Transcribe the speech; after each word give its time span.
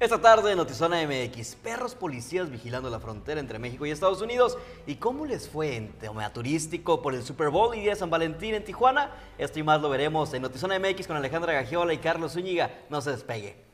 Esta 0.00 0.18
tarde 0.18 0.50
en 0.50 0.56
Notizona 0.56 1.06
MX, 1.06 1.56
perros 1.56 1.94
policías 1.94 2.48
vigilando 2.48 2.88
la 2.88 3.00
frontera 3.00 3.38
entre 3.38 3.58
México 3.58 3.84
y 3.84 3.90
Estados 3.90 4.22
Unidos. 4.22 4.56
¿Y 4.86 4.94
cómo 4.94 5.26
les 5.26 5.46
fue 5.46 5.76
en 5.76 5.92
tema 5.92 6.32
turístico 6.32 7.02
por 7.02 7.14
el 7.14 7.22
Super 7.22 7.50
Bowl 7.50 7.76
y 7.76 7.82
Día 7.82 7.94
San 7.94 8.08
Valentín 8.08 8.54
en 8.54 8.64
Tijuana? 8.64 9.10
Esto 9.36 9.58
y 9.58 9.62
más 9.62 9.82
lo 9.82 9.90
veremos 9.90 10.32
en 10.32 10.40
Notizona 10.40 10.78
MX 10.78 11.06
con 11.06 11.18
Alejandra 11.18 11.52
Gagiola 11.52 11.92
y 11.92 11.98
Carlos 11.98 12.32
Zúñiga. 12.32 12.70
No 12.88 13.02
se 13.02 13.10
despegue. 13.10 13.69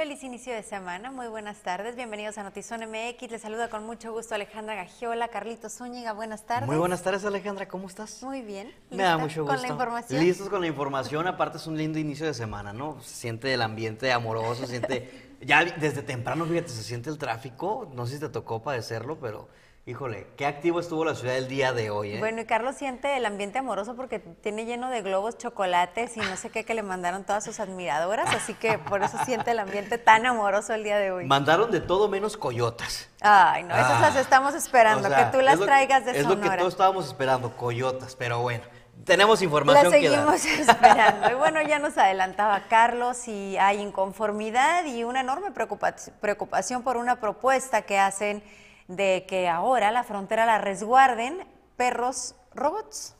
Feliz 0.00 0.24
inicio 0.24 0.54
de 0.54 0.62
semana, 0.62 1.10
muy 1.10 1.26
buenas 1.28 1.58
tardes, 1.58 1.94
bienvenidos 1.94 2.38
a 2.38 2.42
Notizón 2.42 2.80
MX, 2.88 3.30
les 3.32 3.42
saluda 3.42 3.68
con 3.68 3.84
mucho 3.84 4.14
gusto 4.14 4.34
Alejandra 4.34 4.74
Gagiola, 4.74 5.28
Carlitos 5.28 5.74
Zúñiga, 5.74 6.14
buenas 6.14 6.46
tardes. 6.46 6.66
Muy 6.66 6.78
buenas 6.78 7.02
tardes 7.02 7.22
Alejandra, 7.26 7.68
¿cómo 7.68 7.86
estás? 7.86 8.22
Muy 8.22 8.40
bien. 8.40 8.72
Me 8.90 9.02
da 9.02 9.18
mucho 9.18 9.42
gusto. 9.42 9.54
Con 9.54 9.60
la 9.60 9.68
información. 9.68 10.24
Listos 10.24 10.48
con 10.48 10.62
la 10.62 10.68
información, 10.68 11.26
aparte 11.26 11.58
es 11.58 11.66
un 11.66 11.76
lindo 11.76 11.98
inicio 11.98 12.24
de 12.24 12.32
semana, 12.32 12.72
¿no? 12.72 12.98
Se 13.02 13.14
siente 13.14 13.52
el 13.52 13.60
ambiente 13.60 14.10
amoroso, 14.10 14.62
se 14.62 14.68
siente, 14.68 15.36
ya 15.42 15.66
desde 15.66 16.00
temprano, 16.00 16.46
fíjate, 16.46 16.70
se 16.70 16.82
siente 16.82 17.10
el 17.10 17.18
tráfico, 17.18 17.86
no 17.92 18.06
sé 18.06 18.14
si 18.14 18.20
te 18.20 18.30
tocó 18.30 18.62
padecerlo, 18.62 19.20
pero 19.20 19.50
Híjole, 19.86 20.26
qué 20.36 20.44
activo 20.44 20.78
estuvo 20.78 21.06
la 21.06 21.14
ciudad 21.14 21.36
el 21.36 21.48
día 21.48 21.72
de 21.72 21.88
hoy. 21.88 22.12
¿eh? 22.12 22.18
Bueno, 22.18 22.42
y 22.42 22.44
Carlos 22.44 22.76
siente 22.76 23.16
el 23.16 23.24
ambiente 23.24 23.58
amoroso 23.58 23.96
porque 23.96 24.18
tiene 24.18 24.66
lleno 24.66 24.90
de 24.90 25.00
globos, 25.00 25.38
chocolates 25.38 26.18
y 26.18 26.20
no 26.20 26.36
sé 26.36 26.50
qué 26.50 26.64
que 26.64 26.74
le 26.74 26.82
mandaron 26.82 27.24
todas 27.24 27.44
sus 27.44 27.60
admiradoras, 27.60 28.32
así 28.34 28.52
que 28.52 28.76
por 28.76 29.02
eso 29.02 29.16
siente 29.24 29.52
el 29.52 29.58
ambiente 29.58 29.96
tan 29.96 30.26
amoroso 30.26 30.74
el 30.74 30.84
día 30.84 30.98
de 30.98 31.10
hoy. 31.10 31.24
Mandaron 31.24 31.70
de 31.70 31.80
todo 31.80 32.08
menos 32.08 32.36
coyotas. 32.36 33.08
Ay, 33.22 33.62
no, 33.62 33.74
esas 33.74 34.02
las 34.02 34.16
ah, 34.16 34.20
estamos 34.20 34.54
esperando, 34.54 35.08
que 35.08 35.24
tú 35.32 35.40
las 35.40 35.58
traigas 35.58 36.04
de 36.04 36.10
Es 36.12 36.26
lo 36.26 36.38
que 36.38 36.50
todos 36.50 36.74
estábamos 36.74 37.06
esperando, 37.06 37.56
coyotas, 37.56 38.14
pero 38.16 38.40
bueno. 38.40 38.64
Tenemos 39.06 39.40
información. 39.40 39.84
La 39.84 39.90
seguimos 39.90 40.44
esperando. 40.44 41.30
Y 41.30 41.34
bueno, 41.34 41.62
ya 41.62 41.78
nos 41.78 41.96
adelantaba 41.96 42.64
Carlos 42.68 43.26
y 43.28 43.56
hay 43.56 43.80
inconformidad 43.80 44.84
y 44.84 45.04
una 45.04 45.20
enorme 45.20 45.52
preocupación 45.52 46.82
por 46.82 46.98
una 46.98 47.18
propuesta 47.18 47.80
que 47.80 47.98
hacen 47.98 48.42
de 48.90 49.24
que 49.28 49.48
ahora 49.48 49.92
la 49.92 50.02
frontera 50.02 50.46
la 50.46 50.58
resguarden 50.58 51.46
perros 51.76 52.34
robots. 52.54 53.16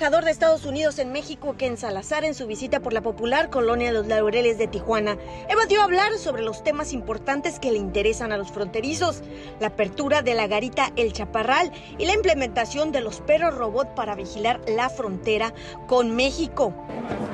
Embajador 0.00 0.24
de 0.24 0.30
Estados 0.30 0.64
Unidos 0.64 0.98
en 0.98 1.12
México, 1.12 1.56
Ken 1.58 1.76
Salazar, 1.76 2.24
en 2.24 2.32
su 2.32 2.46
visita 2.46 2.80
por 2.80 2.94
la 2.94 3.02
popular 3.02 3.50
colonia 3.50 3.92
Los 3.92 4.06
Laureles 4.06 4.56
de 4.56 4.66
Tijuana, 4.66 5.18
evadió 5.46 5.82
hablar 5.82 6.14
sobre 6.14 6.40
los 6.40 6.64
temas 6.64 6.94
importantes 6.94 7.60
que 7.60 7.70
le 7.70 7.76
interesan 7.76 8.32
a 8.32 8.38
los 8.38 8.50
fronterizos, 8.50 9.20
la 9.60 9.66
apertura 9.66 10.22
de 10.22 10.32
la 10.32 10.46
garita 10.46 10.90
El 10.96 11.12
Chaparral 11.12 11.70
y 11.98 12.06
la 12.06 12.14
implementación 12.14 12.92
de 12.92 13.02
los 13.02 13.20
perros 13.20 13.54
robot 13.54 13.94
para 13.94 14.14
vigilar 14.14 14.62
la 14.66 14.88
frontera 14.88 15.52
con 15.86 16.16
México. 16.16 16.72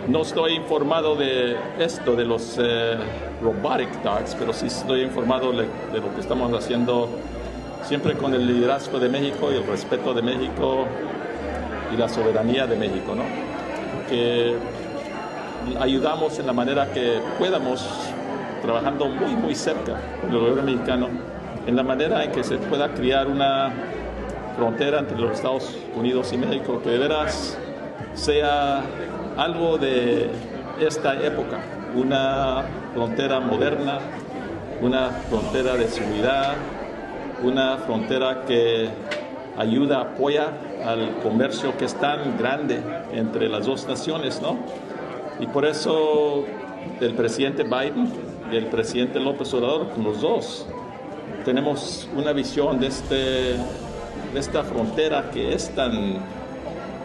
No 0.08 0.22
estoy 0.22 0.54
informado 0.54 1.14
de 1.14 1.56
esto, 1.78 2.16
de 2.16 2.24
los 2.24 2.58
eh, 2.58 2.96
robotic 3.42 4.02
dogs, 4.02 4.34
pero 4.34 4.52
sí 4.52 4.66
estoy 4.66 5.02
informado 5.02 5.52
de 5.52 6.00
lo 6.00 6.12
que 6.16 6.20
estamos 6.20 6.52
haciendo 6.52 7.08
siempre 7.84 8.14
con 8.14 8.34
el 8.34 8.44
liderazgo 8.44 8.98
de 8.98 9.08
México 9.08 9.52
y 9.52 9.54
el 9.54 9.66
respeto 9.68 10.12
de 10.12 10.22
México 10.22 10.88
y 11.92 11.96
la 11.96 12.08
soberanía 12.08 12.66
de 12.66 12.76
México, 12.76 13.14
¿no? 13.14 13.24
que 14.08 14.56
ayudamos 15.80 16.38
en 16.38 16.46
la 16.46 16.52
manera 16.52 16.92
que 16.92 17.20
podamos, 17.38 17.84
trabajando 18.62 19.06
muy, 19.08 19.34
muy 19.34 19.54
cerca 19.54 20.00
con 20.20 20.30
el 20.30 20.38
gobierno 20.38 20.62
mexicano, 20.62 21.08
en 21.66 21.76
la 21.76 21.82
manera 21.82 22.24
en 22.24 22.32
que 22.32 22.44
se 22.44 22.56
pueda 22.58 22.92
crear 22.94 23.26
una 23.26 23.72
frontera 24.56 25.00
entre 25.00 25.18
los 25.18 25.32
Estados 25.32 25.76
Unidos 25.94 26.32
y 26.32 26.38
México 26.38 26.80
que 26.82 26.90
de 26.90 26.98
veras 26.98 27.58
sea 28.14 28.82
algo 29.36 29.76
de 29.76 30.30
esta 30.80 31.14
época, 31.22 31.58
una 31.94 32.64
frontera 32.94 33.40
moderna, 33.40 33.98
una 34.80 35.10
frontera 35.28 35.74
de 35.74 35.88
seguridad, 35.88 36.54
una 37.42 37.78
frontera 37.78 38.42
que 38.46 38.88
ayuda, 39.58 40.00
apoya 40.00 40.52
al 40.86 41.18
comercio 41.22 41.76
que 41.76 41.84
es 41.84 41.94
tan 41.94 42.38
grande 42.38 42.80
entre 43.12 43.48
las 43.48 43.66
dos 43.66 43.86
naciones, 43.86 44.40
¿no? 44.40 44.56
Y 45.40 45.46
por 45.46 45.66
eso 45.66 46.44
el 47.00 47.14
presidente 47.14 47.64
Biden 47.64 48.12
y 48.50 48.56
el 48.56 48.66
presidente 48.66 49.18
López 49.20 49.52
Obrador, 49.54 49.88
los 49.98 50.20
dos, 50.20 50.66
tenemos 51.44 52.08
una 52.16 52.32
visión 52.32 52.78
de, 52.80 52.86
este, 52.86 53.14
de 53.14 54.38
esta 54.38 54.62
frontera 54.64 55.30
que 55.30 55.52
es 55.52 55.74
tan 55.74 56.18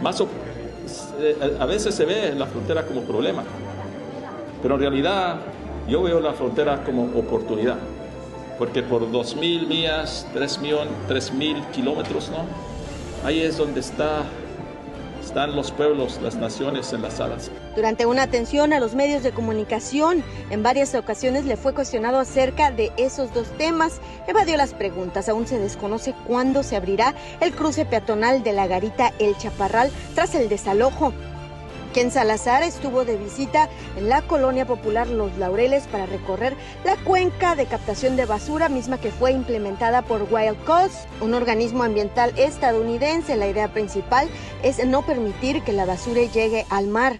más 0.02 0.24
a 1.60 1.66
veces 1.66 1.94
se 1.94 2.06
ve 2.06 2.34
la 2.36 2.48
frontera 2.48 2.86
como 2.86 3.02
problema, 3.02 3.44
pero 4.62 4.76
en 4.76 4.82
realidad 4.82 5.38
yo 5.88 6.04
veo 6.04 6.20
la 6.20 6.34
frontera 6.34 6.84
como 6.84 7.04
oportunidad, 7.18 7.78
porque 8.58 8.82
por 8.82 9.12
2.000 9.12 9.68
millas, 9.68 10.28
3.000 10.34 11.72
kilómetros, 11.72 12.30
¿no? 12.30 12.71
Ahí 13.24 13.42
es 13.42 13.58
donde 13.58 13.82
está, 13.82 14.24
están 15.24 15.56
los 15.56 15.72
pueblos, 15.72 16.20
las 16.24 16.36
naciones 16.36 16.92
enlazadas. 16.92 17.52
Durante 17.76 18.08
una 18.08 18.24
atención 18.24 18.74
a 18.74 18.80
los 18.80 18.96
medios 18.96 19.22
de 19.22 19.32
comunicación, 19.32 20.24
en 20.50 20.64
varias 20.64 20.96
ocasiones 20.96 21.46
le 21.46 21.56
fue 21.56 21.76
cuestionado 21.76 22.18
acerca 22.18 22.72
de 22.72 22.92
esos 22.98 23.32
dos 23.32 23.48
temas. 23.60 24.02
Evadió 24.28 24.58
las 24.58 24.74
preguntas. 24.74 25.30
Aún 25.30 25.46
se 25.46 25.60
desconoce 25.60 26.16
cuándo 26.26 26.64
se 26.64 26.76
abrirá 26.76 27.14
el 27.42 27.54
cruce 27.54 27.86
peatonal 27.86 28.42
de 28.42 28.54
la 28.54 28.66
garita 28.66 29.14
El 29.20 29.38
Chaparral 29.38 29.92
tras 30.16 30.34
el 30.34 30.50
desalojo. 30.50 31.14
Ken 31.94 32.10
Salazar 32.10 32.64
estuvo 32.64 33.04
de 33.04 33.18
visita 33.18 33.68
en 33.98 34.08
la 34.08 34.22
colonia 34.22 34.66
popular 34.66 35.08
Los 35.08 35.38
Laureles 35.38 35.88
para 35.88 36.06
recorrer 36.06 36.56
la 36.86 36.96
cuenca 36.96 37.56
de 37.56 37.66
captación 37.66 38.16
de 38.16 38.26
basura 38.26 38.70
misma 38.70 38.98
que 38.98 39.12
fue 39.12 39.34
implementada 39.34 40.02
por 40.02 40.28
Wild 40.32 40.64
Coast, 40.64 41.06
un 41.20 41.34
organismo 41.34 41.84
ambiental 41.84 42.32
estadounidense. 42.38 43.36
La 43.36 43.48
idea 43.48 43.74
principal 43.74 44.30
es 44.64 44.86
no 44.86 45.06
permitir 45.06 45.64
que 45.64 45.74
la 45.74 45.86
basura 45.86 46.22
llegue 46.22 46.66
al 46.70 46.88
mar. 46.88 47.20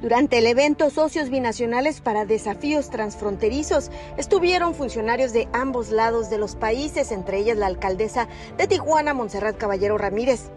Durante 0.00 0.38
el 0.38 0.46
evento 0.46 0.90
Socios 0.90 1.28
Binacionales 1.28 2.00
para 2.00 2.24
Desafíos 2.24 2.90
Transfronterizos 2.90 3.90
estuvieron 4.16 4.76
funcionarios 4.76 5.32
de 5.32 5.48
ambos 5.52 5.90
lados 5.90 6.30
de 6.30 6.38
los 6.38 6.54
países, 6.54 7.10
entre 7.10 7.38
ellas 7.38 7.58
la 7.58 7.66
alcaldesa 7.66 8.28
de 8.56 8.68
Tijuana, 8.68 9.12
Montserrat 9.12 9.56
Caballero 9.56 9.98
Ramírez. 9.98 10.50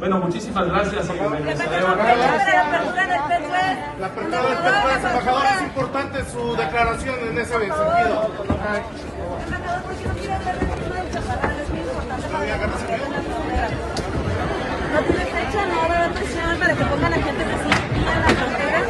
Bueno, 0.00 0.18
muchísimas 0.18 0.66
gracias. 0.66 1.06
La 1.08 1.12
apertura 1.12 1.36
del 1.36 1.50
La 4.00 4.06
apertura 4.06 4.42
del 4.42 4.56
embajador, 4.96 5.44
es 5.44 5.62
importante 5.62 6.24
su 6.32 6.56
declaración 6.56 7.16
en 7.20 7.38
ese 7.38 7.52
sentido. 7.52 7.76
Embajador, 7.84 8.82
¿por 9.82 9.94
qué 9.94 10.08
no 10.08 10.14
quiere 10.14 10.34
hablar 10.34 10.58
de 10.58 10.66
del 10.66 11.12
chaparral? 11.12 11.60
Es 11.60 11.68
muy 11.68 11.80
importante 11.80 12.28
No 14.90 15.00
tiene 15.02 15.24
fecha, 15.26 15.66
no 15.66 15.76
va 15.76 15.82
a 15.82 15.84
haber 15.84 16.12
presión 16.12 16.58
para 16.58 16.74
que 16.74 16.84
pongan 16.84 17.12
a 17.12 17.16
gente 17.16 17.44
que 17.44 17.56
sí 17.60 17.70
en 17.92 18.04
la 18.04 18.28
frontera. 18.30 18.80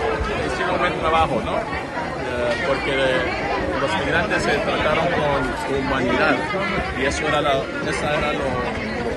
Hicieron 0.46 0.74
un 0.74 0.78
buen 0.78 0.94
trabajo, 1.00 1.42
¿no? 1.44 1.56
Eh, 1.58 2.64
porque 2.68 2.94
los 3.80 3.90
migrantes 3.98 4.42
se 4.44 4.52
trataron 4.58 5.06
con 5.08 5.76
humanidad 5.76 6.36
y 6.96 7.04
eso 7.04 7.26
era, 7.26 7.40
la, 7.40 7.54
esa 7.88 8.14
era 8.16 8.32
lo 8.32 8.46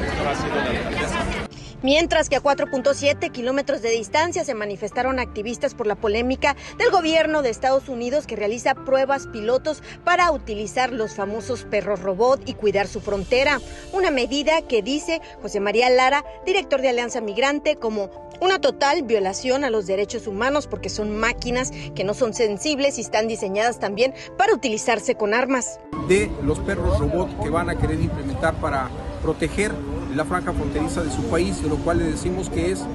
que 0.02 0.08
estaba 0.08 0.32
haciendo 0.32 0.56
la 0.56 0.70
alcaldesa. 0.72 1.43
Mientras 1.84 2.30
que 2.30 2.38
a 2.38 2.42
4.7 2.42 3.30
kilómetros 3.30 3.82
de 3.82 3.90
distancia 3.90 4.46
se 4.46 4.54
manifestaron 4.54 5.20
activistas 5.20 5.76
por 5.76 5.86
la 5.86 5.96
polémica 5.96 6.56
del 6.78 6.90
gobierno 6.92 7.42
de 7.42 7.50
Estados 7.50 7.90
Unidos 7.90 8.26
que 8.26 8.38
realiza 8.38 8.74
pruebas 8.74 9.28
pilotos 9.28 9.84
para 10.06 10.32
utilizar 10.32 10.94
los 10.94 11.14
famosos 11.14 11.66
perros 11.66 12.02
robot 12.02 12.42
y 12.46 12.54
cuidar 12.54 12.88
su 12.88 13.02
frontera. 13.02 13.60
Una 13.92 14.12
medida 14.12 14.62
que 14.62 14.82
dice 14.82 15.22
José 15.42 15.60
María 15.60 15.90
Lara, 15.90 16.24
director 16.46 16.82
de 16.82 16.88
Alianza 16.88 17.20
Migrante, 17.20 17.76
como 17.76 18.10
una 18.40 18.60
total 18.60 19.04
violación 19.04 19.66
a 19.66 19.70
los 19.70 19.86
derechos 19.86 20.26
humanos 20.26 20.68
porque 20.68 20.90
son 20.90 21.18
máquinas 21.18 21.72
que 21.96 22.06
no 22.06 22.14
son 22.14 22.34
sensibles 22.34 22.98
y 22.98 23.02
están 23.02 23.28
diseñadas 23.28 23.80
también 23.80 24.14
para 24.38 24.54
utilizarse 24.54 25.16
con 25.16 25.34
armas. 25.34 25.82
De 26.08 26.32
los 26.44 26.60
perros 26.60 26.98
robot 26.98 27.44
que 27.44 27.50
van 27.50 27.70
a 27.70 27.78
querer 27.78 28.00
implementar 28.00 28.54
para 28.62 28.90
proteger 29.22 29.74
la 30.16 30.26
franja 30.26 30.54
fronteriza 30.54 31.04
de 31.04 31.12
su 31.12 31.24
país, 31.24 31.62
de 31.62 31.70
lo 31.70 31.78
cual 31.78 32.00
le 32.00 32.06
decimos 32.06 32.50
que 32.50 32.72
es 32.72 32.86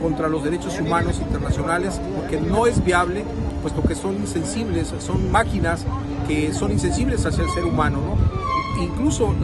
contra 0.00 0.28
los 0.28 0.44
derechos 0.44 0.78
humanos 0.80 1.18
internacionales, 1.18 2.00
porque 2.16 2.40
no 2.40 2.66
es 2.66 2.84
viable 2.84 3.24
puesto 3.62 3.82
que 3.82 3.94
son 3.94 4.16
insensibles, 4.16 4.92
son 4.98 5.30
máquinas 5.30 5.84
que 6.26 6.52
son 6.52 6.72
insensibles 6.72 7.24
hacia 7.26 7.44
el 7.44 7.50
ser 7.50 7.64
humano. 7.64 7.98
¿no? 7.98 8.82
Incluso 8.82 9.34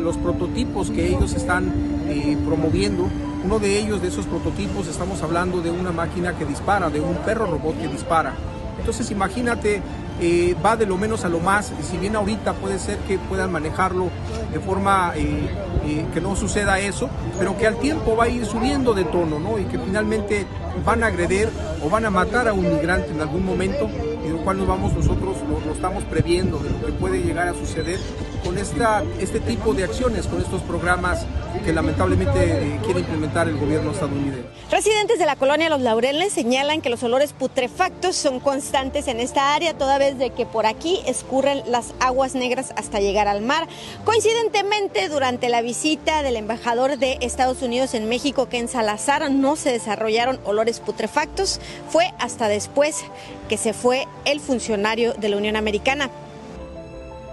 los 0.00 0.16
prototipos 0.18 0.90
que 0.90 1.08
ellos 1.08 1.34
están 1.34 1.72
eh, 2.08 2.36
promoviendo, 2.44 3.08
uno 3.44 3.58
de 3.58 3.78
ellos, 3.78 4.00
de 4.00 4.08
esos 4.08 4.26
prototipos, 4.26 4.86
estamos 4.86 5.22
hablando 5.22 5.60
de 5.60 5.70
una 5.70 5.92
máquina 5.92 6.36
que 6.36 6.44
dispara, 6.44 6.88
de 6.88 7.00
un 7.00 7.16
perro 7.16 7.46
robot 7.46 7.78
que 7.78 7.88
dispara. 7.88 8.34
Entonces 8.78 9.10
imagínate 9.10 9.82
eh, 10.20 10.54
va 10.64 10.76
de 10.76 10.86
lo 10.86 10.96
menos 10.96 11.24
a 11.24 11.28
lo 11.28 11.40
más, 11.40 11.72
si 11.82 11.96
bien 11.98 12.14
ahorita 12.16 12.52
puede 12.54 12.78
ser 12.78 12.98
que 12.98 13.18
puedan 13.18 13.50
manejarlo 13.50 14.10
de 14.52 14.60
forma 14.60 15.12
eh, 15.16 15.48
eh, 15.86 16.06
que 16.14 16.20
no 16.20 16.36
suceda 16.36 16.78
eso, 16.78 17.10
pero 17.38 17.56
que 17.56 17.66
al 17.66 17.76
tiempo 17.76 18.16
va 18.16 18.24
a 18.24 18.28
ir 18.28 18.46
subiendo 18.46 18.94
de 18.94 19.04
tono, 19.04 19.38
¿no? 19.38 19.58
Y 19.58 19.64
que 19.64 19.78
finalmente 19.78 20.46
van 20.84 21.02
a 21.02 21.08
agredir 21.08 21.48
o 21.82 21.90
van 21.90 22.04
a 22.04 22.10
matar 22.10 22.48
a 22.48 22.52
un 22.52 22.62
migrante 22.62 23.10
en 23.10 23.20
algún 23.20 23.44
momento, 23.44 23.88
y 24.24 24.28
lo 24.28 24.38
cual 24.38 24.58
nos 24.58 24.68
vamos 24.68 24.94
nosotros, 24.94 25.36
lo, 25.48 25.60
lo 25.66 25.72
estamos 25.72 26.04
previendo 26.04 26.58
de 26.58 26.70
lo 26.70 26.86
que 26.86 26.92
puede 26.92 27.22
llegar 27.22 27.48
a 27.48 27.54
suceder 27.54 27.98
con 28.44 28.58
este 28.58 29.40
tipo 29.40 29.72
de 29.72 29.84
acciones, 29.84 30.26
con 30.26 30.40
estos 30.40 30.62
programas 30.62 31.24
que 31.64 31.72
lamentablemente 31.72 32.78
quiere 32.84 33.00
implementar 33.00 33.48
el 33.48 33.56
gobierno 33.56 33.92
estadounidense. 33.92 34.44
Residentes 34.70 35.18
de 35.18 35.24
la 35.24 35.36
colonia 35.36 35.70
Los 35.70 35.80
Laureles 35.80 36.32
señalan 36.32 36.80
que 36.82 36.90
los 36.90 37.02
olores 37.02 37.32
putrefactos 37.32 38.16
son 38.16 38.40
constantes 38.40 39.08
en 39.08 39.20
esta 39.20 39.54
área, 39.54 39.74
toda 39.78 39.98
vez 39.98 40.18
de 40.18 40.30
que 40.30 40.46
por 40.46 40.66
aquí 40.66 41.00
escurren 41.06 41.62
las 41.66 41.94
aguas 42.00 42.34
negras 42.34 42.72
hasta 42.76 43.00
llegar 43.00 43.28
al 43.28 43.40
mar. 43.40 43.66
Coincidentemente, 44.04 45.08
durante 45.08 45.48
la 45.48 45.62
visita 45.62 46.22
del 46.22 46.36
embajador 46.36 46.98
de 46.98 47.18
Estados 47.22 47.62
Unidos 47.62 47.94
en 47.94 48.08
México, 48.08 48.48
Ken 48.48 48.68
Salazar, 48.68 49.30
no 49.30 49.56
se 49.56 49.70
desarrollaron 49.70 50.38
olores 50.44 50.80
putrefactos. 50.80 51.60
Fue 51.88 52.12
hasta 52.18 52.48
después 52.48 53.04
que 53.48 53.56
se 53.56 53.72
fue 53.72 54.06
el 54.24 54.40
funcionario 54.40 55.14
de 55.14 55.28
la 55.28 55.36
Unión 55.36 55.56
Americana. 55.56 56.10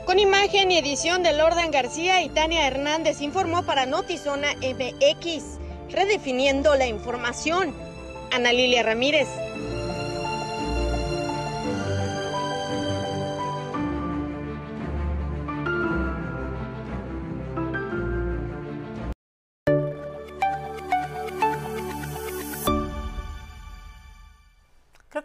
Con 0.05 0.17
imagen 0.17 0.71
y 0.71 0.77
edición 0.77 1.21
de 1.21 1.31
Lordan 1.31 1.69
García 1.69 2.23
y 2.23 2.29
Tania 2.29 2.65
Hernández 2.65 3.21
informó 3.21 3.63
para 3.63 3.85
Notizona 3.85 4.53
MX, 4.55 5.59
redefiniendo 5.89 6.75
la 6.75 6.87
información. 6.87 7.73
Ana 8.31 8.51
Lilia 8.51 8.81
Ramírez. 8.81 9.27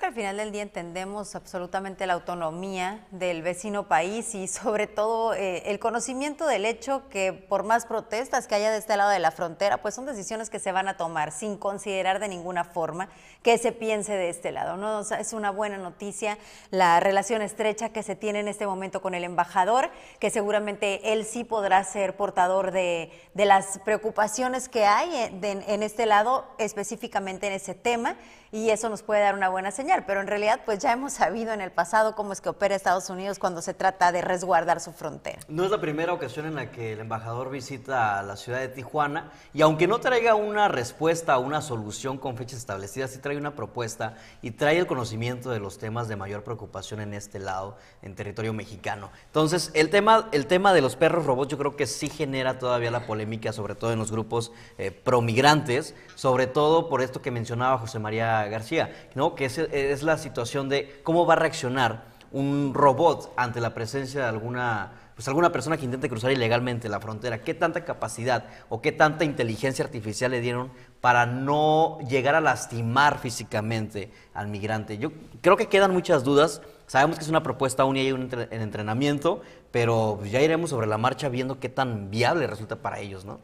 Al 0.06 0.14
final 0.14 0.36
del 0.36 0.52
día 0.52 0.62
entendemos 0.62 1.34
absolutamente 1.34 2.06
la 2.06 2.12
autonomía 2.12 3.04
del 3.10 3.42
vecino 3.42 3.88
país 3.88 4.36
y 4.36 4.46
sobre 4.46 4.86
todo 4.86 5.34
eh, 5.34 5.64
el 5.66 5.80
conocimiento 5.80 6.46
del 6.46 6.64
hecho 6.64 7.08
que 7.08 7.32
por 7.32 7.64
más 7.64 7.86
protestas 7.86 8.46
que 8.46 8.54
haya 8.54 8.70
de 8.70 8.78
este 8.78 8.96
lado 8.96 9.10
de 9.10 9.18
la 9.18 9.32
frontera, 9.32 9.82
pues 9.82 9.96
son 9.96 10.06
decisiones 10.06 10.48
que 10.48 10.60
se 10.60 10.70
van 10.70 10.86
a 10.86 10.96
tomar 10.96 11.32
sin 11.32 11.56
considerar 11.56 12.20
de 12.20 12.28
ninguna 12.28 12.62
forma 12.62 13.08
que 13.42 13.58
se 13.58 13.72
piense 13.72 14.12
de 14.12 14.28
este 14.28 14.52
lado. 14.52 14.76
¿no? 14.76 15.00
Es 15.00 15.32
una 15.32 15.50
buena 15.50 15.76
noticia 15.76 16.38
la 16.70 17.00
relación 17.00 17.42
estrecha 17.42 17.88
que 17.88 18.04
se 18.04 18.14
tiene 18.14 18.38
en 18.38 18.48
este 18.48 18.64
momento 18.64 19.02
con 19.02 19.12
el 19.14 19.24
embajador, 19.24 19.90
que 20.20 20.30
seguramente 20.30 21.12
él 21.12 21.24
sí 21.24 21.42
podrá 21.42 21.82
ser 21.82 22.16
portador 22.16 22.70
de, 22.70 23.10
las 23.34 23.80
preocupaciones 23.84 24.68
que 24.68 24.84
hay 24.84 25.30
en 25.42 25.82
este 25.82 26.06
lado, 26.06 26.46
específicamente 26.58 27.48
en 27.48 27.54
ese 27.54 27.74
tema 27.74 28.16
y 28.52 28.70
eso 28.70 28.88
nos 28.88 29.02
puede 29.02 29.20
dar 29.20 29.34
una 29.34 29.48
buena 29.48 29.70
señal, 29.70 29.95
pero 30.06 30.20
en 30.20 30.26
realidad 30.26 30.60
pues 30.64 30.80
ya 30.80 30.92
hemos 30.92 31.12
sabido 31.12 31.52
en 31.52 31.60
el 31.60 31.70
pasado 31.70 32.14
cómo 32.14 32.32
es 32.32 32.40
que 32.40 32.48
opera 32.48 32.74
Estados 32.74 33.08
Unidos 33.08 33.38
cuando 33.38 33.62
se 33.62 33.72
trata 33.72 34.12
de 34.12 34.20
resguardar 34.20 34.80
su 34.80 34.92
frontera. 34.92 35.38
No 35.48 35.64
es 35.64 35.70
la 35.70 35.80
primera 35.80 36.12
ocasión 36.12 36.46
en 36.46 36.56
la 36.56 36.70
que 36.70 36.92
el 36.92 37.00
embajador 37.00 37.50
visita 37.50 38.22
la 38.22 38.36
ciudad 38.36 38.58
de 38.58 38.68
Tijuana 38.68 39.30
y 39.54 39.62
aunque 39.62 39.86
no 39.86 40.00
traiga 40.00 40.34
una 40.34 40.68
respuesta 40.68 41.38
o 41.38 41.40
una 41.40 41.62
solución 41.62 42.18
con 42.18 42.36
fechas 42.36 42.58
establecidas, 42.58 43.10
sí 43.12 43.18
trae 43.18 43.36
una 43.36 43.54
propuesta 43.54 44.16
y 44.42 44.50
trae 44.50 44.78
el 44.78 44.86
conocimiento 44.86 45.50
de 45.50 45.60
los 45.60 45.78
temas 45.78 46.08
de 46.08 46.16
mayor 46.16 46.42
preocupación 46.42 47.00
en 47.00 47.14
este 47.14 47.38
lado, 47.38 47.76
en 48.02 48.14
territorio 48.14 48.52
mexicano. 48.52 49.10
Entonces, 49.26 49.70
el 49.74 49.90
tema, 49.90 50.28
el 50.32 50.46
tema 50.46 50.72
de 50.72 50.80
los 50.80 50.96
perros 50.96 51.26
robots 51.26 51.50
yo 51.50 51.58
creo 51.58 51.76
que 51.76 51.86
sí 51.86 52.08
genera 52.08 52.58
todavía 52.58 52.90
la 52.90 53.06
polémica, 53.06 53.52
sobre 53.52 53.74
todo 53.74 53.92
en 53.92 53.98
los 53.98 54.10
grupos 54.10 54.52
eh, 54.78 54.90
promigrantes, 54.90 55.94
sobre 56.14 56.46
todo 56.46 56.88
por 56.88 57.02
esto 57.02 57.22
que 57.22 57.30
mencionaba 57.30 57.78
José 57.78 57.98
María 57.98 58.44
García, 58.46 59.10
¿no? 59.14 59.34
que 59.34 59.46
es, 59.46 59.58
es, 59.92 60.02
la 60.02 60.18
situación 60.18 60.68
de 60.68 61.00
cómo 61.02 61.26
va 61.26 61.34
a 61.34 61.36
reaccionar 61.36 62.04
un 62.32 62.72
robot 62.74 63.32
ante 63.36 63.60
la 63.60 63.72
presencia 63.72 64.22
de 64.22 64.26
alguna, 64.28 64.92
pues 65.14 65.26
alguna 65.28 65.52
persona 65.52 65.76
que 65.76 65.84
intente 65.84 66.08
cruzar 66.08 66.32
ilegalmente 66.32 66.88
la 66.88 67.00
frontera. 67.00 67.42
¿Qué 67.42 67.54
tanta 67.54 67.84
capacidad 67.84 68.44
o 68.68 68.82
qué 68.82 68.92
tanta 68.92 69.24
inteligencia 69.24 69.84
artificial 69.84 70.32
le 70.32 70.40
dieron 70.40 70.70
para 71.00 71.24
no 71.26 71.98
llegar 72.08 72.34
a 72.34 72.40
lastimar 72.40 73.18
físicamente 73.18 74.12
al 74.34 74.48
migrante? 74.48 74.98
Yo 74.98 75.12
creo 75.40 75.56
que 75.56 75.68
quedan 75.68 75.92
muchas 75.92 76.24
dudas. 76.24 76.62
Sabemos 76.86 77.16
que 77.16 77.24
es 77.24 77.30
una 77.30 77.42
propuesta 77.42 77.84
aún 77.84 77.96
y 77.96 78.00
hay 78.00 78.12
un 78.12 78.28
en 78.32 78.60
entrenamiento, 78.60 79.40
pero 79.70 80.22
ya 80.24 80.40
iremos 80.40 80.70
sobre 80.70 80.86
la 80.86 80.98
marcha 80.98 81.28
viendo 81.28 81.58
qué 81.58 81.68
tan 81.68 82.10
viable 82.10 82.46
resulta 82.46 82.76
para 82.76 83.00
ellos, 83.00 83.24
¿no? 83.24 83.40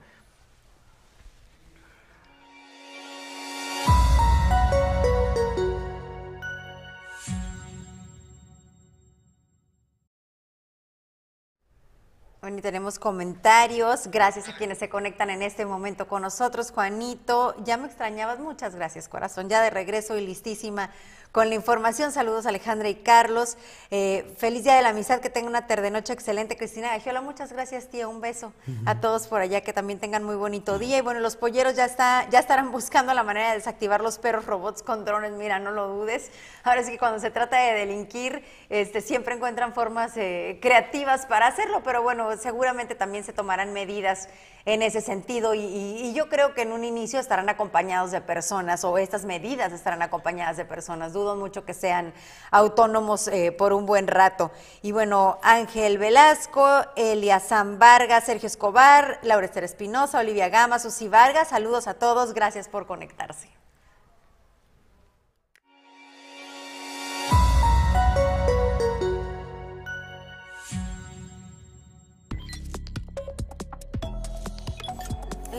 Tenemos 12.63 12.99
comentarios. 12.99 14.07
Gracias 14.11 14.49
a 14.49 14.57
quienes 14.57 14.79
se 14.79 14.89
conectan 14.89 15.29
en 15.29 15.43
este 15.43 15.67
momento 15.67 16.09
con 16.09 16.23
nosotros. 16.23 16.71
Juanito, 16.71 17.55
ya 17.65 17.77
me 17.77 17.87
extrañabas. 17.87 18.39
Muchas 18.39 18.75
gracias, 18.75 19.09
corazón. 19.09 19.51
Ya 19.51 19.61
de 19.61 19.69
regreso 19.69 20.17
y 20.17 20.25
listísima 20.25 20.91
con 21.33 21.49
la 21.49 21.55
información. 21.55 22.13
Saludos 22.13 22.45
Alejandra 22.45 22.91
y 22.91 22.95
Carlos. 22.95 23.57
Eh, 23.91 24.31
feliz 24.37 24.65
día 24.65 24.75
de 24.75 24.83
la 24.83 24.91
amistad, 24.91 25.21
que 25.21 25.31
tenga 25.31 25.49
una 25.49 25.67
tarde 25.67 25.91
noche 25.91 26.13
excelente. 26.13 26.57
Cristina 26.57 26.89
Gagiola, 26.89 27.23
muchas 27.23 27.53
gracias, 27.53 27.89
tía. 27.89 28.07
Un 28.07 28.21
beso 28.21 28.53
uh 28.69 28.71
-huh. 28.71 28.83
a 28.85 29.01
todos 29.01 29.27
por 29.27 29.41
allá, 29.41 29.63
que 29.63 29.73
también 29.73 29.99
tengan 29.99 30.23
muy 30.23 30.37
bonito 30.37 30.79
día. 30.79 30.99
Y 30.99 31.01
bueno, 31.01 31.21
los 31.21 31.37
polleros 31.37 31.75
ya, 31.75 31.87
está, 31.87 32.29
ya 32.31 32.39
estarán 32.39 32.71
buscando 32.71 33.15
la 33.15 33.23
manera 33.23 33.49
de 33.49 33.55
desactivar 33.57 34.03
los 34.03 34.19
perros 34.19 34.45
robots 34.45 34.83
con 34.83 35.07
drones. 35.07 35.33
Mira, 35.33 35.59
no 35.59 35.71
lo 35.71 35.89
dudes. 35.89 36.31
Ahora 36.65 36.85
sí 36.85 36.93
que 36.93 36.99
cuando 36.99 37.19
se 37.19 37.31
trata 37.31 37.57
de 37.57 37.73
delinquir, 37.73 38.45
este, 38.69 39.01
siempre 39.01 39.35
encuentran 39.35 39.73
formas 39.73 40.13
eh, 40.17 40.59
creativas 40.61 41.25
para 41.25 41.47
hacerlo, 41.47 41.83
pero 41.83 42.03
bueno, 42.03 42.37
seguramente 42.37 42.95
también 42.95 43.25
se 43.25 43.33
tomarán 43.33 43.73
medidas 43.73 44.29
en 44.65 44.83
ese 44.83 45.01
sentido 45.01 45.55
y, 45.55 45.61
y, 45.61 46.13
yo 46.15 46.29
creo 46.29 46.55
que 46.55 46.63
en 46.63 46.73
un 46.73 46.85
inicio 46.85 47.19
estarán 47.19 47.49
acompañados 47.49 48.11
de 48.11 48.21
personas 48.21 48.85
o 48.85 48.99
estas 48.99 49.25
medidas 49.25 49.73
estarán 49.73 50.03
acompañadas 50.03 50.57
de 50.57 50.65
personas. 50.65 51.13
Dudo 51.13 51.37
mucho 51.37 51.65
que 51.65 51.75
sean 51.75 52.13
autónomos 52.51 53.29
eh, 53.29 53.53
por 53.53 53.73
un 53.73 53.87
buen 53.87 54.07
rato. 54.07 54.51
Y 54.83 54.93
bueno, 54.93 55.39
Ángel 55.43 55.99
Velasco, 55.99 56.67
Eliazán 56.97 57.79
Vargas, 57.79 58.25
Sergio 58.25 58.47
Escobar, 58.47 59.19
Laura 59.23 59.47
Espinosa, 59.47 60.21
Olivia 60.21 60.49
Gama, 60.49 60.79
Susi 60.79 61.09
Vargas, 61.09 61.49
saludos 61.49 61.87
a 61.87 61.95
todos, 61.95 62.33
gracias 62.33 62.69
por 62.69 62.87
conectarse. 62.87 63.62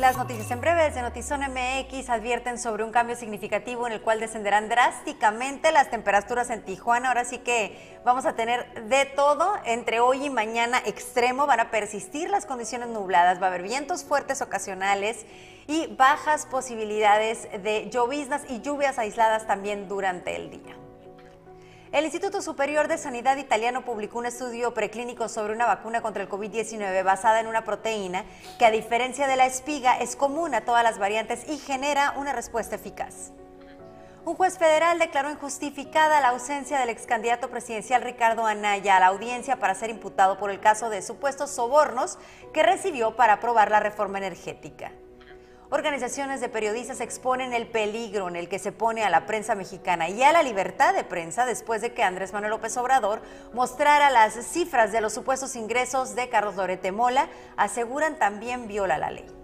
Las 0.04 0.18
noticias 0.18 0.52
en 0.52 0.60
breve 0.60 0.84
desde 0.84 1.02
Notizón 1.02 1.40
MX 1.40 2.10
advierten 2.10 2.60
sobre 2.60 2.84
un 2.84 2.92
cambio 2.92 3.16
significativo 3.16 3.88
en 3.88 3.94
el 3.94 4.02
cual 4.02 4.20
descenderán 4.20 4.68
drásticamente 4.68 5.72
las 5.72 5.90
temperaturas 5.90 6.50
en 6.50 6.62
Tijuana. 6.62 7.08
Ahora 7.08 7.24
sí 7.24 7.38
que 7.38 7.98
vamos 8.04 8.26
a 8.26 8.34
tener 8.34 8.90
de 8.90 9.06
todo 9.06 9.54
entre 9.64 10.02
hoy 10.02 10.26
y 10.26 10.30
mañana 10.30 10.82
extremo. 10.86 11.48
Van 11.48 11.62
a 11.62 11.72
persistir 11.72 12.30
las 12.30 12.46
condiciones 12.46 12.90
nubladas, 12.90 13.42
va 13.42 13.46
a 13.46 13.48
haber 13.48 13.62
vientos 13.62 14.04
fuertes 14.04 14.42
ocasionales 14.42 15.26
y 15.68 15.88
bajas 15.96 16.48
posibilidades 16.48 17.48
de 17.64 17.90
lloviznas 17.90 18.42
y 18.50 18.60
lluvias 18.60 19.00
aisladas 19.00 19.48
también 19.48 19.88
durante 19.88 20.36
el 20.36 20.50
día. 20.52 20.76
El 21.94 22.06
Instituto 22.06 22.42
Superior 22.42 22.88
de 22.88 22.98
Sanidad 22.98 23.38
italiano 23.38 23.86
publicó 23.86 24.18
un 24.18 24.26
estudio 24.26 24.74
preclínico 24.74 25.30
sobre 25.30 25.54
una 25.54 25.68
vacuna 25.68 26.02
contra 26.02 26.24
el 26.24 26.30
COVID-19 26.30 27.04
basada 27.04 27.40
en 27.40 27.46
una 27.46 27.66
proteína 27.66 28.26
que 28.58 28.66
a 28.66 28.72
diferencia 28.72 29.28
de 29.28 29.36
la 29.36 29.46
espiga 29.46 30.00
es 30.00 30.16
común 30.16 30.56
a 30.56 30.62
todas 30.62 30.84
las 30.84 30.98
variantes 30.98 31.48
y 31.48 31.60
genera 31.60 32.16
una 32.18 32.34
respuesta 32.34 32.78
eficaz. 32.78 33.32
Un 34.26 34.34
juez 34.34 34.58
federal 34.58 34.98
declaró 34.98 35.30
injustificada 35.30 36.20
la 36.20 36.30
ausencia 36.30 36.80
del 36.80 36.90
ex 36.90 37.06
candidato 37.06 37.52
presidencial 37.52 38.02
Ricardo 38.02 38.48
Anaya 38.48 38.98
a 38.98 39.00
la 39.00 39.08
audiencia 39.08 39.60
para 39.60 39.76
ser 39.76 39.92
imputado 39.92 40.40
por 40.40 40.50
el 40.50 40.60
caso 40.60 40.90
de 40.90 41.04
supuestos 41.04 41.52
sobornos 41.52 42.18
que 42.56 42.64
recibió 42.64 43.16
para 43.16 43.34
aprobar 43.34 43.70
la 43.70 43.80
reforma 43.80 44.18
energética. 44.18 44.92
Organizaciones 45.74 46.40
de 46.40 46.50
periodistas 46.50 47.02
exponen 47.02 47.52
el 47.52 47.66
peligro 47.66 48.28
en 48.28 48.36
el 48.36 48.48
que 48.48 48.60
se 48.60 48.72
pone 48.72 49.04
a 49.04 49.10
la 49.10 49.26
prensa 49.26 49.56
mexicana 49.56 50.08
y 50.08 50.22
a 50.22 50.32
la 50.32 50.44
libertad 50.44 50.94
de 50.94 51.04
prensa 51.04 51.48
después 51.48 51.82
de 51.82 51.94
que 51.94 52.04
Andrés 52.04 52.32
Manuel 52.32 52.52
López 52.52 52.78
Obrador 52.78 53.24
mostrara 53.54 54.12
las 54.12 54.36
cifras 54.36 54.92
de 54.92 55.02
los 55.02 55.14
supuestos 55.14 55.56
ingresos 55.56 56.14
de 56.14 56.30
Carlos 56.30 56.56
Lorete 56.56 56.92
Mola, 56.92 57.28
aseguran 57.58 58.20
también 58.20 58.68
viola 58.68 59.00
la 59.00 59.10
ley. 59.10 59.43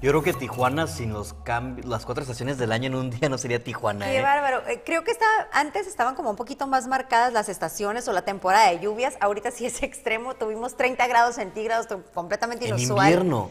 Yo 0.00 0.10
creo 0.10 0.22
que 0.22 0.32
Tijuana 0.32 0.86
sin 0.86 1.12
los 1.12 1.32
cambios, 1.32 1.84
las 1.84 2.04
cuatro 2.04 2.22
estaciones 2.22 2.56
del 2.56 2.70
año 2.70 2.86
en 2.86 2.94
un 2.94 3.10
día 3.10 3.28
no 3.28 3.36
sería 3.36 3.64
Tijuana. 3.64 4.06
Qué 4.06 4.18
¿eh? 4.18 4.22
bárbaro. 4.22 4.62
Eh, 4.68 4.82
creo 4.86 5.02
que 5.02 5.10
está, 5.10 5.26
antes 5.52 5.88
estaban 5.88 6.14
como 6.14 6.30
un 6.30 6.36
poquito 6.36 6.68
más 6.68 6.86
marcadas 6.86 7.32
las 7.32 7.48
estaciones 7.48 8.06
o 8.06 8.12
la 8.12 8.22
temporada 8.22 8.70
de 8.70 8.78
lluvias. 8.78 9.16
Ahorita 9.20 9.50
sí 9.50 9.66
es 9.66 9.82
extremo. 9.82 10.34
Tuvimos 10.34 10.76
30 10.76 11.04
grados 11.08 11.34
centígrados, 11.34 11.88
completamente 12.14 12.68
En 12.68 12.78
inusual. 12.78 13.08
invierno. 13.08 13.50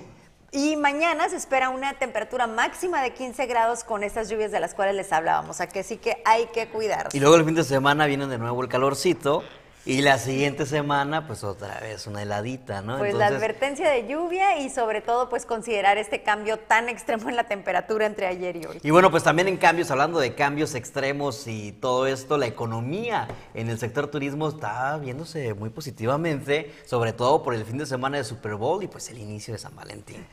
Y 0.54 0.78
mañana 0.78 1.28
se 1.28 1.36
espera 1.36 1.68
una 1.68 1.96
temperatura 1.96 2.48
máxima 2.48 3.02
de 3.02 3.12
15 3.14 3.46
grados 3.48 3.84
con 3.84 4.06
estas 4.06 4.30
lluvias 4.30 4.50
de 4.50 4.62
las 4.62 4.74
cuales 4.74 4.96
les 4.96 5.12
hablábamos. 5.12 5.60
O 5.60 5.68
que 5.68 5.84
sí 5.84 5.98
que 5.98 6.22
hay 6.24 6.46
que 6.48 6.70
cuidarse. 6.70 7.18
Y 7.18 7.20
luego 7.20 7.36
el 7.36 7.44
fin 7.44 7.56
de 7.56 7.66
semana 7.66 8.06
viene 8.06 8.26
de 8.28 8.38
nuevo 8.38 8.64
el 8.64 8.70
calorcito. 8.70 9.44
Y 9.88 10.02
la 10.02 10.18
siguiente 10.18 10.66
semana, 10.66 11.28
pues 11.28 11.46
otra 11.46 11.80
vez 11.80 12.08
una 12.08 12.22
heladita, 12.22 12.82
¿no? 12.82 12.98
Pues 12.98 13.14
la 13.14 13.28
advertencia 13.28 13.90
de 13.90 14.06
lluvia 14.06 14.60
y 14.60 14.70
sobre 14.70 15.00
todo 15.00 15.30
pues 15.30 15.46
considerar 15.46 15.98
este 15.98 16.24
cambio 16.24 16.60
tan 16.60 16.90
extremo 16.90 17.30
en 17.30 17.38
la 17.38 17.46
temperatura 17.46 18.06
entre 18.06 18.28
ayer 18.28 18.58
y 18.58 18.66
hoy. 18.66 18.80
Y 18.84 18.92
bueno, 18.92 19.10
pues 19.10 19.24
también 19.24 19.48
en 19.48 19.56
cambios, 19.56 19.90
hablando 19.90 20.20
de 20.20 20.36
cambios 20.36 20.76
extremos 20.76 21.48
y 21.48 21.72
todo 21.72 22.06
esto, 22.06 22.38
la 22.38 22.48
economía 22.48 23.30
en 23.54 23.70
el 23.70 23.80
sector 23.80 24.08
turismo 24.08 24.50
está 24.50 24.98
viéndose 24.98 25.54
muy 25.54 25.70
positivamente, 25.70 26.74
sobre 26.86 27.14
todo 27.14 27.42
por 27.42 27.54
el 27.54 27.64
fin 27.64 27.78
de 27.78 27.86
semana 27.86 28.18
de 28.18 28.26
Super 28.26 28.56
Bowl 28.56 28.84
y 28.84 28.88
pues 28.88 29.10
el 29.10 29.20
inicio 29.20 29.54
de 29.54 29.60
San 29.60 29.74
Valentín. 29.74 30.28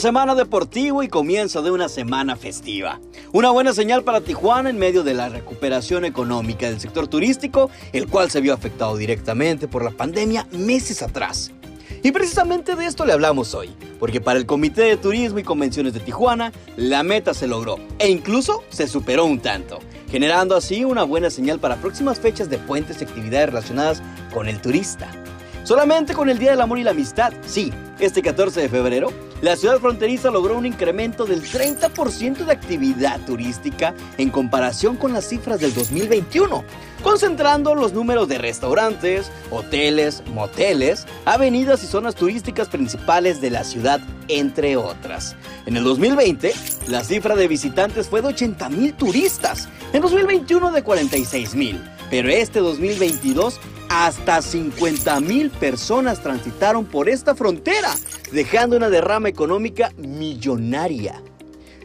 Semana 0.00 0.34
deportivo 0.34 1.02
y 1.02 1.08
comienzo 1.08 1.62
de 1.62 1.70
una 1.70 1.88
semana 1.88 2.36
festiva. 2.36 3.00
Una 3.32 3.50
buena 3.50 3.72
señal 3.72 4.02
para 4.02 4.20
Tijuana 4.20 4.70
en 4.70 4.78
medio 4.78 5.02
de 5.02 5.14
la 5.14 5.28
recuperación 5.28 6.04
económica 6.04 6.68
del 6.68 6.80
sector 6.80 7.06
turístico, 7.06 7.70
el 7.92 8.08
cual 8.08 8.30
se 8.30 8.40
vio 8.40 8.54
afectado 8.54 8.96
directamente 8.96 9.68
por 9.68 9.84
la 9.84 9.90
pandemia 9.90 10.46
meses 10.50 11.02
atrás. 11.02 11.52
Y 12.02 12.12
precisamente 12.12 12.76
de 12.76 12.86
esto 12.86 13.06
le 13.06 13.12
hablamos 13.12 13.54
hoy, 13.54 13.70
porque 13.98 14.20
para 14.20 14.38
el 14.38 14.46
Comité 14.46 14.82
de 14.82 14.96
Turismo 14.96 15.38
y 15.38 15.44
Convenciones 15.44 15.94
de 15.94 16.00
Tijuana, 16.00 16.52
la 16.76 17.02
meta 17.02 17.32
se 17.32 17.46
logró 17.46 17.78
e 17.98 18.10
incluso 18.10 18.62
se 18.68 18.88
superó 18.88 19.24
un 19.24 19.40
tanto, 19.40 19.78
generando 20.10 20.56
así 20.56 20.84
una 20.84 21.04
buena 21.04 21.30
señal 21.30 21.60
para 21.60 21.76
próximas 21.76 22.20
fechas 22.20 22.50
de 22.50 22.58
puentes 22.58 23.00
y 23.00 23.04
actividades 23.04 23.50
relacionadas 23.50 24.02
con 24.32 24.48
el 24.48 24.60
turista. 24.60 25.08
Solamente 25.62 26.12
con 26.12 26.28
el 26.28 26.38
Día 26.38 26.50
del 26.50 26.60
Amor 26.60 26.78
y 26.78 26.82
la 26.82 26.90
Amistad, 26.90 27.32
sí, 27.46 27.72
este 27.98 28.22
14 28.22 28.60
de 28.62 28.68
febrero, 28.68 29.12
la 29.40 29.56
ciudad 29.56 29.78
fronteriza 29.78 30.30
logró 30.30 30.56
un 30.56 30.66
incremento 30.66 31.26
del 31.26 31.42
30% 31.42 32.44
de 32.44 32.52
actividad 32.52 33.20
turística 33.26 33.94
en 34.16 34.30
comparación 34.30 34.96
con 34.96 35.12
las 35.12 35.28
cifras 35.28 35.60
del 35.60 35.74
2021, 35.74 36.64
concentrando 37.02 37.74
los 37.74 37.92
números 37.92 38.28
de 38.28 38.38
restaurantes, 38.38 39.30
hoteles, 39.50 40.22
moteles, 40.32 41.06
avenidas 41.24 41.84
y 41.84 41.86
zonas 41.86 42.14
turísticas 42.14 42.68
principales 42.68 43.40
de 43.40 43.50
la 43.50 43.64
ciudad, 43.64 44.00
entre 44.28 44.76
otras. 44.76 45.36
En 45.66 45.76
el 45.76 45.84
2020, 45.84 46.52
la 46.88 47.04
cifra 47.04 47.36
de 47.36 47.48
visitantes 47.48 48.08
fue 48.08 48.22
de 48.22 48.28
80 48.28 48.68
mil 48.70 48.94
turistas, 48.94 49.68
en 49.92 50.02
2021 50.02 50.72
de 50.72 50.82
46 50.82 51.54
mil, 51.54 51.82
pero 52.10 52.28
este 52.28 52.60
2022 52.60 53.60
hasta 53.96 54.42
50 54.42 55.20
mil 55.20 55.50
personas 55.50 56.20
transitaron 56.20 56.84
por 56.84 57.08
esta 57.08 57.36
frontera, 57.36 57.94
dejando 58.32 58.76
una 58.76 58.90
derrama 58.90 59.28
económica 59.28 59.92
millonaria. 59.96 61.22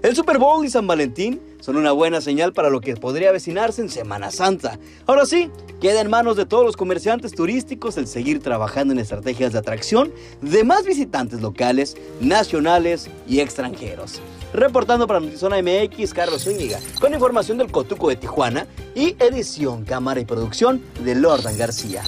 El 0.01 0.16
Super 0.16 0.39
Bowl 0.39 0.66
y 0.66 0.72
San 0.72 0.88
Valentín 0.88 1.39
son 1.60 1.78
una 1.78 1.92
buena 1.92 2.20
señal 2.20 2.51
para 2.51 2.72
lo 2.72 2.82
que 2.82 2.96
podría 2.96 3.30
avecinarse 3.30 3.82
en 3.82 3.89
Semana 3.89 4.32
Santa. 4.32 4.80
Ahora 5.06 5.28
sí, 5.28 5.51
queda 5.82 6.01
en 6.01 6.10
manos 6.10 6.36
de 6.36 6.48
todos 6.48 6.66
los 6.66 6.78
comerciantes 6.78 7.34
turísticos 7.34 7.96
el 7.98 8.08
seguir 8.08 8.39
trabajando 8.39 8.92
en 8.94 9.00
estrategias 9.00 9.54
de 9.54 9.60
atracción 9.60 10.12
de 10.42 10.63
más 10.63 10.86
visitantes 10.86 11.42
locales, 11.42 11.96
nacionales 12.22 13.08
y 13.28 13.39
extranjeros. 13.39 14.20
Reportando 14.53 15.08
para 15.08 15.20
Notizona 15.20 15.62
MX, 15.62 16.13
Carlos 16.13 16.44
Zúñiga, 16.44 16.79
con 17.00 17.13
información 17.13 17.58
del 17.58 17.72
Cotuco 17.72 18.10
de 18.10 18.15
Tijuana 18.15 18.68
y 18.96 19.15
edición, 19.20 19.86
cámara 19.86 20.20
y 20.20 20.25
producción 20.25 20.82
de 21.03 21.15
Lordan 21.15 21.58
García. 21.58 22.03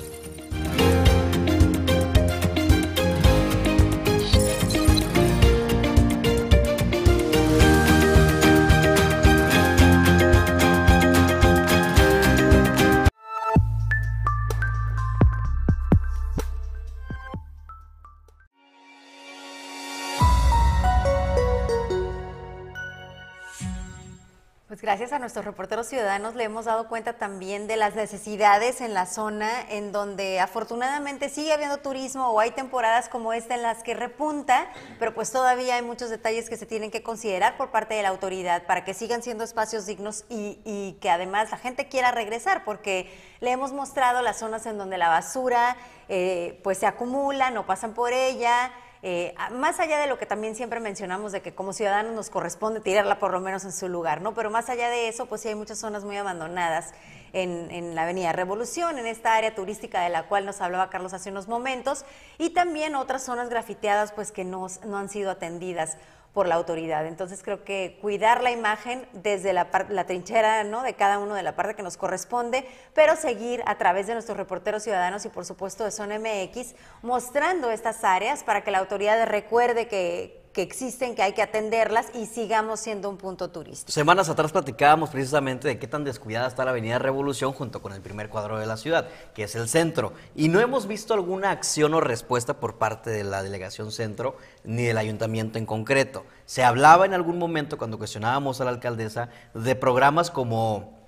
Gracias 24.91 25.13
a 25.13 25.19
nuestros 25.19 25.45
reporteros 25.45 25.87
ciudadanos 25.87 26.35
le 26.35 26.43
hemos 26.43 26.65
dado 26.65 26.89
cuenta 26.89 27.13
también 27.13 27.65
de 27.65 27.77
las 27.77 27.95
necesidades 27.95 28.81
en 28.81 28.93
la 28.93 29.05
zona 29.05 29.49
en 29.69 29.93
donde 29.93 30.41
afortunadamente 30.41 31.29
sigue 31.29 31.53
habiendo 31.53 31.77
turismo 31.77 32.27
o 32.27 32.41
hay 32.41 32.51
temporadas 32.51 33.07
como 33.07 33.31
esta 33.31 33.55
en 33.55 33.61
las 33.61 33.83
que 33.83 33.93
repunta, 33.93 34.69
pero 34.99 35.13
pues 35.13 35.31
todavía 35.31 35.75
hay 35.75 35.81
muchos 35.81 36.09
detalles 36.09 36.49
que 36.49 36.57
se 36.57 36.65
tienen 36.65 36.91
que 36.91 37.03
considerar 37.03 37.55
por 37.55 37.71
parte 37.71 37.93
de 37.93 38.03
la 38.03 38.09
autoridad 38.09 38.65
para 38.65 38.83
que 38.83 38.93
sigan 38.93 39.23
siendo 39.23 39.45
espacios 39.45 39.85
dignos 39.85 40.25
y, 40.27 40.97
que 40.99 41.09
además 41.09 41.51
la 41.51 41.57
gente 41.57 41.87
quiera 41.87 42.11
regresar 42.11 42.65
porque 42.65 43.17
le 43.39 43.51
hemos 43.51 43.71
mostrado 43.71 44.21
las 44.21 44.39
zonas 44.39 44.65
en 44.65 44.77
donde 44.77 44.97
la 44.97 45.07
basura 45.07 45.77
eh, 46.09 46.59
pues 46.65 46.79
se 46.79 46.85
acumula, 46.85 47.49
no 47.49 47.65
pasan 47.65 47.93
por 47.93 48.11
ella. 48.11 48.73
Eh, 49.03 49.33
más 49.53 49.79
allá 49.79 49.99
de 49.99 50.05
lo 50.05 50.19
que 50.19 50.27
también 50.27 50.55
siempre 50.55 50.79
mencionamos 50.79 51.31
de 51.31 51.41
que 51.41 51.55
como 51.55 51.73
ciudadanos 51.73 52.13
nos 52.13 52.29
corresponde 52.29 52.81
tirarla 52.81 53.17
por 53.17 53.31
lo 53.31 53.39
menos 53.39 53.65
en 53.65 53.71
su 53.71 53.89
lugar, 53.89 54.21
¿no? 54.21 54.35
Pero 54.35 54.51
más 54.51 54.69
allá 54.69 54.89
de 54.89 55.07
eso, 55.07 55.25
pues 55.25 55.41
sí 55.41 55.47
hay 55.47 55.55
muchas 55.55 55.79
zonas 55.79 56.03
muy 56.03 56.17
abandonadas 56.17 56.93
en, 57.33 57.71
en 57.71 57.95
la 57.95 58.03
Avenida 58.03 58.31
Revolución, 58.31 58.99
en 58.99 59.07
esta 59.07 59.35
área 59.35 59.55
turística 59.55 60.01
de 60.01 60.09
la 60.09 60.27
cual 60.27 60.45
nos 60.45 60.61
hablaba 60.61 60.89
Carlos 60.89 61.13
hace 61.13 61.31
unos 61.31 61.47
momentos, 61.47 62.05
y 62.37 62.51
también 62.51 62.93
otras 62.95 63.23
zonas 63.23 63.49
grafiteadas 63.49 64.11
pues 64.11 64.31
que 64.31 64.43
no, 64.43 64.67
no 64.85 64.97
han 64.97 65.09
sido 65.09 65.31
atendidas 65.31 65.97
por 66.33 66.47
la 66.47 66.55
autoridad. 66.55 67.05
Entonces 67.05 67.43
creo 67.43 67.63
que 67.63 67.97
cuidar 68.01 68.41
la 68.41 68.51
imagen 68.51 69.05
desde 69.13 69.53
la, 69.53 69.67
la 69.89 70.05
trinchera 70.05 70.63
¿no? 70.63 70.81
de 70.83 70.93
cada 70.93 71.19
uno 71.19 71.35
de 71.35 71.43
la 71.43 71.55
parte 71.55 71.75
que 71.75 71.83
nos 71.83 71.97
corresponde, 71.97 72.65
pero 72.93 73.15
seguir 73.15 73.61
a 73.65 73.77
través 73.77 74.07
de 74.07 74.13
nuestros 74.13 74.37
reporteros 74.37 74.83
ciudadanos 74.83 75.25
y 75.25 75.29
por 75.29 75.45
supuesto 75.45 75.83
de 75.83 75.91
Zona 75.91 76.19
MX 76.19 76.75
mostrando 77.01 77.69
estas 77.69 78.03
áreas 78.03 78.43
para 78.43 78.63
que 78.63 78.71
la 78.71 78.79
autoridad 78.79 79.25
recuerde 79.27 79.87
que, 79.87 80.40
que 80.53 80.61
existen, 80.61 81.15
que 81.15 81.23
hay 81.23 81.33
que 81.33 81.41
atenderlas 81.41 82.07
y 82.13 82.25
sigamos 82.25 82.79
siendo 82.79 83.09
un 83.09 83.17
punto 83.17 83.49
turístico. 83.49 83.91
Semanas 83.91 84.29
atrás 84.29 84.51
platicábamos 84.51 85.09
precisamente 85.09 85.67
de 85.67 85.79
qué 85.79 85.87
tan 85.87 86.03
descuidada 86.03 86.47
está 86.47 86.65
la 86.65 86.71
Avenida 86.71 86.99
Revolución 86.99 87.53
junto 87.53 87.81
con 87.81 87.93
el 87.93 88.01
primer 88.01 88.29
cuadro 88.29 88.57
de 88.57 88.65
la 88.65 88.77
ciudad, 88.77 89.07
que 89.33 89.43
es 89.43 89.55
el 89.55 89.69
centro. 89.69 90.13
Y 90.35 90.49
no 90.49 90.59
hemos 90.59 90.87
visto 90.87 91.13
alguna 91.13 91.51
acción 91.51 91.93
o 91.93 92.01
respuesta 92.01 92.59
por 92.59 92.75
parte 92.77 93.09
de 93.09 93.23
la 93.23 93.43
delegación 93.43 93.91
centro 93.91 94.35
ni 94.63 94.83
del 94.83 94.97
ayuntamiento 94.97 95.57
en 95.57 95.65
concreto. 95.65 96.25
Se 96.45 96.63
hablaba 96.63 97.05
en 97.05 97.13
algún 97.13 97.37
momento 97.37 97.77
cuando 97.77 97.97
cuestionábamos 97.97 98.59
a 98.59 98.65
la 98.65 98.71
alcaldesa 98.71 99.29
de 99.53 99.75
programas 99.75 100.31
como 100.31 101.01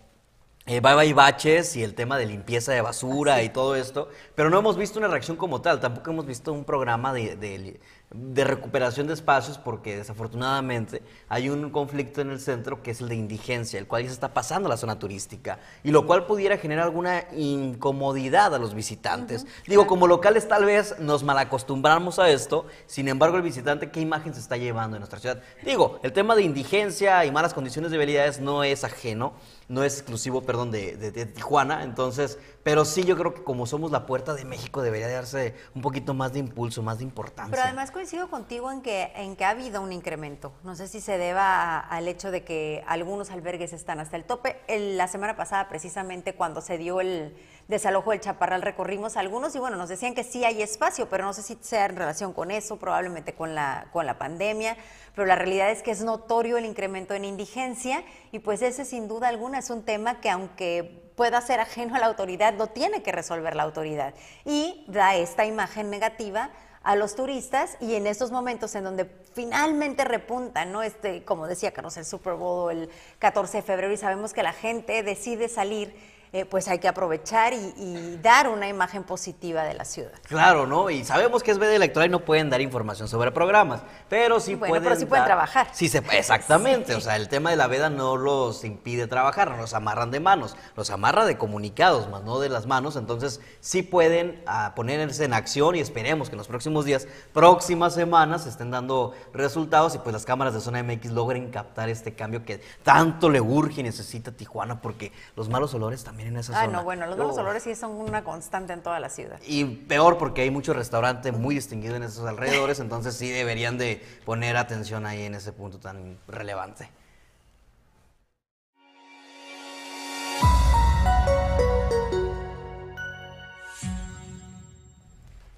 eh, 0.66 0.80
Bye 0.80 0.96
Bye 0.96 1.14
Baches 1.14 1.76
y 1.76 1.84
el 1.84 1.94
tema 1.94 2.18
de 2.18 2.26
limpieza 2.26 2.72
de 2.72 2.80
basura 2.80 3.44
y 3.44 3.50
todo 3.50 3.76
esto, 3.76 4.08
pero 4.34 4.50
no 4.50 4.60
hemos 4.60 4.78
visto 4.78 4.98
una 4.98 5.10
reacción 5.10 5.36
como 5.36 5.62
tal, 5.62 5.82
tampoco 5.82 6.12
hemos 6.12 6.26
visto 6.26 6.54
un 6.54 6.64
programa 6.64 7.12
de, 7.12 7.82
de 8.14 8.44
recuperación 8.44 9.08
de 9.08 9.14
espacios 9.14 9.58
porque 9.58 9.98
desafortunadamente 9.98 11.02
hay 11.28 11.50
un 11.50 11.72
conflicto 11.72 12.22
en 12.22 12.30
el 12.30 12.40
centro 12.40 12.84
que 12.84 12.92
es 12.92 13.02
el 13.02 13.10
de 13.10 13.16
indigencia, 13.16 13.80
el 13.80 13.88
cual 13.88 14.04
ya 14.04 14.10
se 14.10 14.14
está 14.14 14.34
pasando 14.34 14.68
a 14.68 14.70
la 14.70 14.78
zona 14.78 15.00
turística 15.00 15.60
y 15.84 15.92
lo 15.92 16.06
cual 16.06 16.26
pudiera 16.26 16.58
generar 16.58 16.86
alguna 16.86 17.26
incomodidad 17.36 18.54
a 18.54 18.60
los 18.60 18.76
visitantes. 18.76 19.48
Digo, 19.68 19.88
como 19.88 20.08
locales 20.08 20.48
tal 20.48 20.66
vez 20.66 21.00
nos 21.00 21.24
malacostumbramos 21.24 22.20
a 22.20 22.30
esto, 22.30 22.68
sin 22.86 23.08
embargo 23.08 23.38
el 23.38 23.44
visitante, 23.44 23.90
¿qué 23.90 24.00
imagen 24.00 24.34
se 24.34 24.40
está 24.40 24.58
llevando 24.58 24.96
en 24.98 25.02
nuestra 25.02 25.20
ciudad? 25.20 25.42
Digo, 25.64 26.00
el 26.04 26.14
tema 26.14 26.36
de 26.36 26.44
indigencia 26.44 27.26
y 27.26 27.32
malas 27.32 27.54
condiciones 27.54 27.92
de 27.92 27.98
vialidades 27.98 28.40
no 28.40 28.64
es 28.64 28.84
ajeno 28.84 29.34
no 29.68 29.84
es 29.84 29.96
exclusivo, 29.96 30.42
perdón, 30.44 30.72
de, 30.72 30.94
Tijuana, 31.34 31.84
entonces, 31.84 32.38
pero 32.64 32.86
sí 32.86 33.04
yo 33.04 33.18
creo 33.18 33.34
que 33.34 33.44
como 33.44 33.66
somos 33.66 33.92
la 33.92 34.06
puerta 34.06 34.34
de 34.34 34.46
México 34.46 34.82
debería 34.82 35.08
darse 35.08 35.56
un 35.74 35.82
poquito 35.82 36.14
más 36.14 36.34
de 36.34 36.40
impulso, 36.40 36.84
más 36.84 37.00
de 37.00 37.06
importancia. 37.06 37.52
Pero 37.52 37.64
además 37.64 37.92
coincido 38.04 38.30
contigo 38.30 38.70
en 38.70 38.82
que, 38.82 39.14
en 39.16 39.38
que 39.38 39.46
ha 39.46 39.52
habido 39.52 39.82
un 39.82 39.94
incremento, 39.94 40.52
no 40.66 40.76
sé 40.76 40.90
si 40.90 41.00
se 41.00 41.18
deba 41.18 41.80
al 41.80 42.10
hecho 42.10 42.32
de 42.32 42.44
que 42.44 42.84
algunos 42.86 43.32
albergues 43.32 43.72
están 43.72 44.02
hasta 44.02 44.18
el 44.18 44.26
tope. 44.26 44.58
la 44.68 45.08
semana 45.08 45.38
pasada, 45.38 45.70
precisamente 45.70 46.36
cuando 46.36 46.60
se 46.60 46.78
dio 46.78 47.00
el 47.00 47.34
desalojo 47.70 48.12
del 48.12 48.20
Chaparral, 48.20 48.62
recorrimos 48.62 49.16
algunos 49.16 49.56
y 49.56 49.60
bueno, 49.60 49.78
nos 49.78 49.88
decían 49.88 50.16
que 50.16 50.26
sí 50.26 50.44
hay 50.44 50.62
espacio, 50.62 51.08
pero 51.08 51.24
no 51.24 51.32
sé 51.32 51.44
si 51.44 51.58
sea 51.62 51.86
en 51.86 51.96
relación 51.96 52.34
con 52.34 52.52
eso, 52.52 52.76
probablemente 52.76 53.36
con 53.36 53.56
la, 53.56 53.88
con 53.94 54.06
la 54.06 54.18
pandemia, 54.18 54.76
pero 55.16 55.26
la 55.26 55.36
realidad 55.36 55.72
es 55.72 55.82
que 55.82 55.92
es 55.92 56.04
notorio 56.04 56.58
el 56.58 56.66
incremento 56.66 57.14
en 57.14 57.24
indigencia 57.24 58.04
y 58.34 58.40
pues 58.40 58.62
ese 58.64 58.84
sin 58.84 59.08
duda 59.08 59.30
alguna 59.30 59.60
es 59.60 59.70
un 59.70 59.82
tema 59.82 60.20
que 60.20 60.30
aunque 60.30 61.10
pueda 61.16 61.40
ser 61.40 61.62
ajeno 61.62 61.96
a 61.96 62.00
la 62.00 62.08
autoridad, 62.08 62.54
lo 62.56 62.68
tiene 62.68 63.02
que 63.02 63.14
resolver 63.14 63.56
la 63.56 63.64
autoridad. 63.64 64.14
Y 64.44 64.84
da 64.90 65.16
esta 65.16 65.46
imagen 65.46 65.90
negativa 65.90 66.50
a 66.84 66.96
los 66.96 67.16
turistas 67.16 67.78
y 67.80 67.96
en 67.96 68.08
estos 68.08 68.32
momentos 68.32 68.76
en 68.76 68.84
donde 68.84 69.06
finalmente 69.34 70.04
repunta, 70.04 70.66
¿no? 70.66 70.84
Este, 70.84 71.24
como 71.24 71.48
decía 71.48 71.72
Carlos, 71.72 71.96
el 71.98 72.06
Super 72.06 72.34
Bowl 72.34 72.72
el 72.72 72.90
14 73.20 73.58
de 73.58 73.64
febrero 73.64 73.94
y 73.94 73.98
sabemos 73.98 74.34
que 74.34 74.44
la 74.44 74.54
gente 74.54 75.02
decide 75.02 75.48
salir 75.48 75.96
eh, 76.36 76.46
pues 76.46 76.68
hay 76.68 76.80
que 76.80 76.88
aprovechar 76.88 77.54
y, 77.54 78.18
dar 78.24 78.50
una 78.50 78.68
imagen 78.68 79.04
positiva 79.04 79.64
de 79.64 79.76
la 79.76 79.86
ciudad. 79.86 80.14
Claro, 80.28 80.66
¿no? 80.66 80.90
Y 80.90 81.04
sabemos 81.04 81.44
que 81.44 81.52
es 81.52 81.60
veda 81.60 81.76
electoral 81.76 82.10
y 82.10 82.12
no 82.12 82.22
pueden 82.22 82.50
dar 82.50 82.60
información 82.60 83.08
sobre 83.08 83.32
programas, 83.32 83.82
pero 84.10 84.40
sí 84.40 84.56
bueno, 84.56 84.72
pueden. 84.72 84.84
Pero 84.84 84.96
sí 84.96 85.06
pueden 85.06 85.26
trabajar. 85.26 85.68
Sí, 85.74 85.90
se, 85.90 86.00
exactamente. 86.00 86.96
O 86.96 87.02
sea, 87.02 87.18
el 87.18 87.30
tema 87.30 87.52
de 87.52 87.56
la 87.56 87.68
veda 87.68 87.92
no 87.92 88.18
los 88.18 88.64
impide 88.64 89.06
trabajar, 89.06 89.52
no 89.52 89.58
los 89.58 89.76
amarran 89.76 90.10
de 90.10 90.20
manos, 90.20 90.56
los 90.76 90.90
amarra 90.90 91.26
de 91.26 91.38
comunicados, 91.38 92.10
más 92.10 92.24
no 92.24 92.40
de 92.40 92.50
las 92.50 92.66
manos. 92.66 92.96
Entonces, 92.96 93.40
sí 93.60 93.84
pueden 93.84 94.42
ah, 94.48 94.74
ponerse 94.76 95.26
en 95.26 95.36
acción 95.36 95.76
y 95.76 95.82
esperemos 95.82 96.30
que 96.30 96.34
en 96.34 96.40
los 96.40 96.48
próximos 96.48 96.86
días, 96.86 97.08
próximas 97.32 97.94
semanas, 97.94 98.48
estén 98.48 98.72
dando 98.72 99.14
resultados 99.34 99.94
y 99.94 100.00
pues 100.00 100.14
las 100.14 100.26
cámaras 100.26 100.56
de 100.56 100.62
Zona 100.62 100.82
MX 100.82 101.12
logren 101.12 101.52
captar 101.52 101.90
este 101.90 102.16
cambio 102.16 102.44
que 102.44 102.60
tanto 102.82 103.30
le 103.30 103.40
urge 103.40 103.82
y 103.82 103.84
necesita 103.84 104.32
Tijuana, 104.32 104.82
porque 104.82 105.12
los 105.36 105.48
malos 105.48 105.76
olores 105.76 106.04
también 106.04 106.23
en 106.28 106.38
esa 106.38 106.60
ah, 106.60 106.68
no, 106.68 106.84
bueno, 106.84 107.06
los 107.06 107.18
malos 107.18 107.38
olores 107.38 107.64
sí 107.64 107.76
son 107.76 107.92
una 107.92 108.24
constante 108.24 108.74
en 108.74 108.82
toda 108.82 109.00
la 109.00 109.10
ciudad. 109.10 109.40
Y 109.46 109.66
peor 109.66 110.18
porque 110.18 110.42
hay 110.42 110.52
mucho 110.52 110.74
restaurante 110.74 111.32
muy 111.32 111.56
distinguido 111.56 111.96
en 111.96 112.04
esos 112.04 112.26
alrededores, 112.26 112.80
entonces 112.82 113.16
sí 113.16 113.30
deberían 113.30 113.78
de 113.78 114.02
poner 114.26 114.58
atención 114.58 115.06
ahí 115.06 115.24
en 115.24 115.36
ese 115.36 115.52
punto 115.52 115.80
tan 115.80 116.18
relevante. 116.28 116.90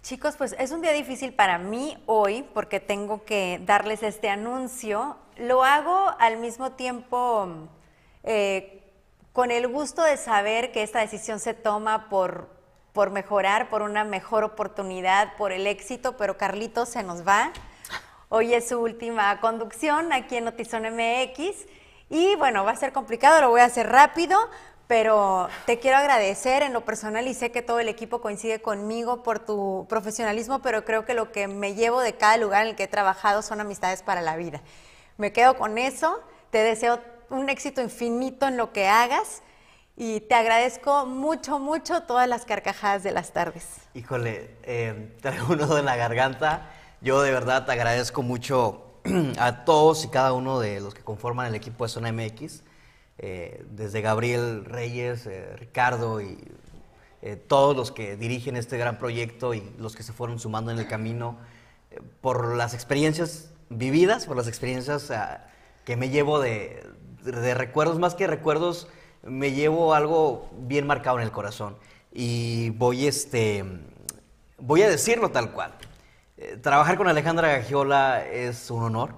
Chicos, 0.06 0.36
pues 0.38 0.56
es 0.60 0.70
un 0.70 0.82
día 0.82 0.92
difícil 0.92 1.34
para 1.34 1.58
mí 1.58 1.98
hoy 2.06 2.46
porque 2.54 2.80
tengo 2.80 3.26
que 3.26 3.60
darles 3.66 4.04
este 4.04 4.30
anuncio. 4.30 5.18
Lo 5.36 5.64
hago 5.64 6.12
al 6.20 6.38
mismo 6.38 6.74
tiempo 6.74 7.68
eh, 8.22 8.84
con 9.36 9.52
el 9.52 9.68
gusto 9.68 10.02
de 10.02 10.16
saber 10.16 10.72
que 10.72 10.82
esta 10.82 11.02
decisión 11.02 11.42
se 11.42 11.54
toma 11.54 12.08
por, 12.08 12.48
por 12.94 13.10
mejorar, 13.10 13.68
por 13.68 13.82
una 13.82 14.06
mejor 14.06 14.46
oportunidad, 14.46 15.36
por 15.36 15.52
el 15.52 15.68
éxito, 15.68 16.16
pero 16.16 16.38
Carlitos 16.38 16.88
se 16.88 17.04
nos 17.04 17.28
va. 17.28 17.52
Hoy 18.30 18.54
es 18.54 18.70
su 18.70 18.80
última 18.80 19.42
conducción 19.42 20.14
aquí 20.14 20.38
en 20.38 20.46
Notizón 20.46 20.84
MX 20.84 21.66
y 22.10 22.38
bueno, 22.38 22.64
va 22.64 22.72
a 22.72 22.76
ser 22.78 22.94
complicado, 22.94 23.42
lo 23.42 23.50
voy 23.50 23.60
a 23.60 23.66
hacer 23.66 23.90
rápido, 23.90 24.40
pero 24.88 25.50
te 25.66 25.80
quiero 25.80 25.98
agradecer 25.98 26.64
en 26.64 26.72
lo 26.72 26.86
personal 26.86 27.28
y 27.28 27.34
sé 27.34 27.52
que 27.52 27.62
todo 27.62 27.82
el 27.82 27.90
equipo 27.90 28.22
coincide 28.22 28.62
conmigo 28.62 29.22
por 29.22 29.40
tu 29.40 29.86
profesionalismo, 29.90 30.62
pero 30.62 30.86
creo 30.86 31.04
que 31.04 31.14
lo 31.14 31.34
que 31.34 31.50
me 31.50 31.76
llevo 31.76 32.00
de 32.00 32.14
cada 32.14 32.38
lugar 32.38 32.62
en 32.62 32.70
el 32.70 32.76
que 32.78 32.84
he 32.84 32.88
trabajado 32.88 33.42
son 33.42 33.60
amistades 33.60 34.02
para 34.02 34.22
la 34.22 34.38
vida. 34.38 34.62
Me 35.18 35.34
quedo 35.34 35.58
con 35.58 35.78
eso, 35.78 36.22
te 36.52 36.60
deseo 36.60 37.02
un 37.30 37.50
éxito 37.50 37.82
infinito 37.82 38.48
en 38.48 38.58
lo 38.58 38.72
que 38.74 38.88
hagas 38.88 39.42
y 39.98 40.22
te 40.22 40.36
agradezco 40.36 41.06
mucho, 41.06 41.60
mucho 41.60 42.02
todas 42.04 42.28
las 42.28 42.46
carcajadas 42.46 43.04
de 43.04 43.12
las 43.12 43.32
tardes. 43.32 43.66
Híjole, 43.94 44.52
eh, 44.64 45.16
traigo 45.22 45.54
un 45.54 45.60
nudo 45.60 45.78
en 45.78 45.86
la 45.86 45.96
garganta. 45.96 46.70
Yo 47.02 47.22
de 47.22 47.32
verdad 47.32 47.66
te 47.66 47.72
agradezco 47.72 48.22
mucho 48.24 48.86
a 49.38 49.66
todos 49.66 50.04
y 50.04 50.10
cada 50.10 50.34
uno 50.34 50.60
de 50.60 50.80
los 50.80 50.94
que 50.94 51.02
conforman 51.02 51.48
el 51.48 51.56
equipo 51.56 51.86
de 51.86 51.90
Zona 51.90 52.12
MX, 52.12 52.64
eh, 53.18 53.66
desde 53.70 54.02
Gabriel 54.02 54.66
Reyes, 54.66 55.26
eh, 55.28 55.56
Ricardo 55.58 56.22
y 56.22 56.38
eh, 57.22 57.36
todos 57.36 57.76
los 57.76 57.92
que 57.92 58.18
dirigen 58.18 58.56
este 58.56 58.78
gran 58.78 58.98
proyecto 58.98 59.54
y 59.54 59.74
los 59.78 59.96
que 59.96 60.04
se 60.04 60.14
fueron 60.14 60.40
sumando 60.40 60.72
en 60.72 60.80
el 60.80 60.88
camino, 60.88 61.38
por 62.20 62.56
las 62.56 62.74
experiencias 62.74 63.52
vividas, 63.70 64.26
por 64.26 64.36
las 64.36 64.48
experiencias 64.48 65.12
ah, 65.12 65.48
que 65.86 65.96
me 65.96 66.10
llevo 66.10 66.42
de, 66.42 66.84
de 67.26 67.54
recuerdos, 67.54 68.00
más 68.00 68.16
que 68.16 68.28
recuerdos, 68.28 68.88
me 69.24 69.52
llevo 69.52 69.94
algo 69.94 70.50
bien 70.60 70.86
marcado 70.86 71.18
en 71.18 71.24
el 71.24 71.32
corazón. 71.32 71.76
Y 72.12 72.70
voy, 72.72 73.08
este, 73.08 73.66
voy 74.58 74.84
a 74.84 74.90
decirlo 74.90 75.32
tal 75.32 75.52
cual. 75.52 75.74
Eh, 76.38 76.58
trabajar 76.62 76.98
con 76.98 77.08
Alejandra 77.08 77.48
Gagiola 77.50 78.26
es 78.26 78.70
un 78.70 78.84
honor. 78.84 79.16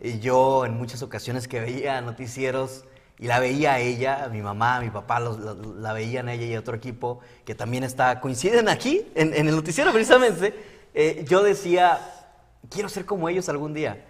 Y 0.00 0.18
yo 0.18 0.64
en 0.66 0.76
muchas 0.76 1.02
ocasiones 1.02 1.48
que 1.48 1.60
veía 1.60 2.00
noticieros 2.00 2.84
y 3.18 3.26
la 3.26 3.40
veía 3.40 3.74
a 3.74 3.80
ella, 3.80 4.24
a 4.24 4.28
mi 4.28 4.42
mamá, 4.42 4.76
a 4.76 4.80
mi 4.80 4.90
papá, 4.90 5.20
la, 5.20 5.92
veían 5.92 6.28
a 6.28 6.34
ella 6.34 6.46
y 6.46 6.54
a 6.54 6.60
otro 6.60 6.76
equipo 6.76 7.20
que 7.44 7.54
también 7.54 7.82
está, 7.82 8.20
coinciden 8.20 8.68
aquí, 8.68 9.06
en, 9.16 9.34
el 9.34 9.56
noticiero 9.56 9.92
precisamente, 9.92 10.54
eh, 10.94 11.24
yo 11.28 11.42
decía, 11.42 11.98
quiero 12.70 12.88
ser 12.88 13.06
como 13.06 13.28
ellos 13.28 13.48
algún 13.48 13.74
día. 13.74 14.04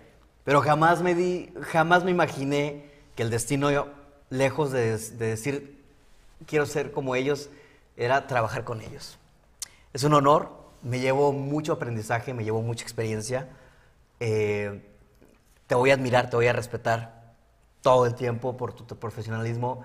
Pero 0.44 0.60
jamás 0.60 1.02
me 1.02 1.14
di, 1.14 1.52
jamás 1.60 2.04
me 2.04 2.10
imaginé 2.10 2.87
que 3.18 3.24
el 3.24 3.30
destino, 3.30 3.68
lejos 4.30 4.70
de, 4.70 4.96
decir 4.96 5.84
quiero 6.46 6.66
ser 6.66 6.92
como 6.92 7.16
ellos, 7.16 7.50
era 7.96 8.28
trabajar 8.28 8.62
con 8.62 8.80
ellos. 8.80 9.18
Es 9.92 10.04
un 10.04 10.14
honor, 10.14 10.52
me 10.84 11.00
llevo 11.00 11.32
mucho 11.32 11.72
aprendizaje, 11.72 12.32
me 12.32 12.44
llevo 12.44 12.62
mucha 12.62 12.84
experiencia. 12.84 13.48
Eh, 14.20 14.86
te 15.66 15.74
voy 15.74 15.90
a 15.90 15.94
admirar, 15.94 16.30
te 16.30 16.36
voy 16.36 16.46
a 16.46 16.52
respetar 16.52 17.34
todo 17.82 18.06
el 18.06 18.14
tiempo 18.14 18.56
por 18.56 18.72
tu, 18.72 18.84
profesionalismo 18.96 19.84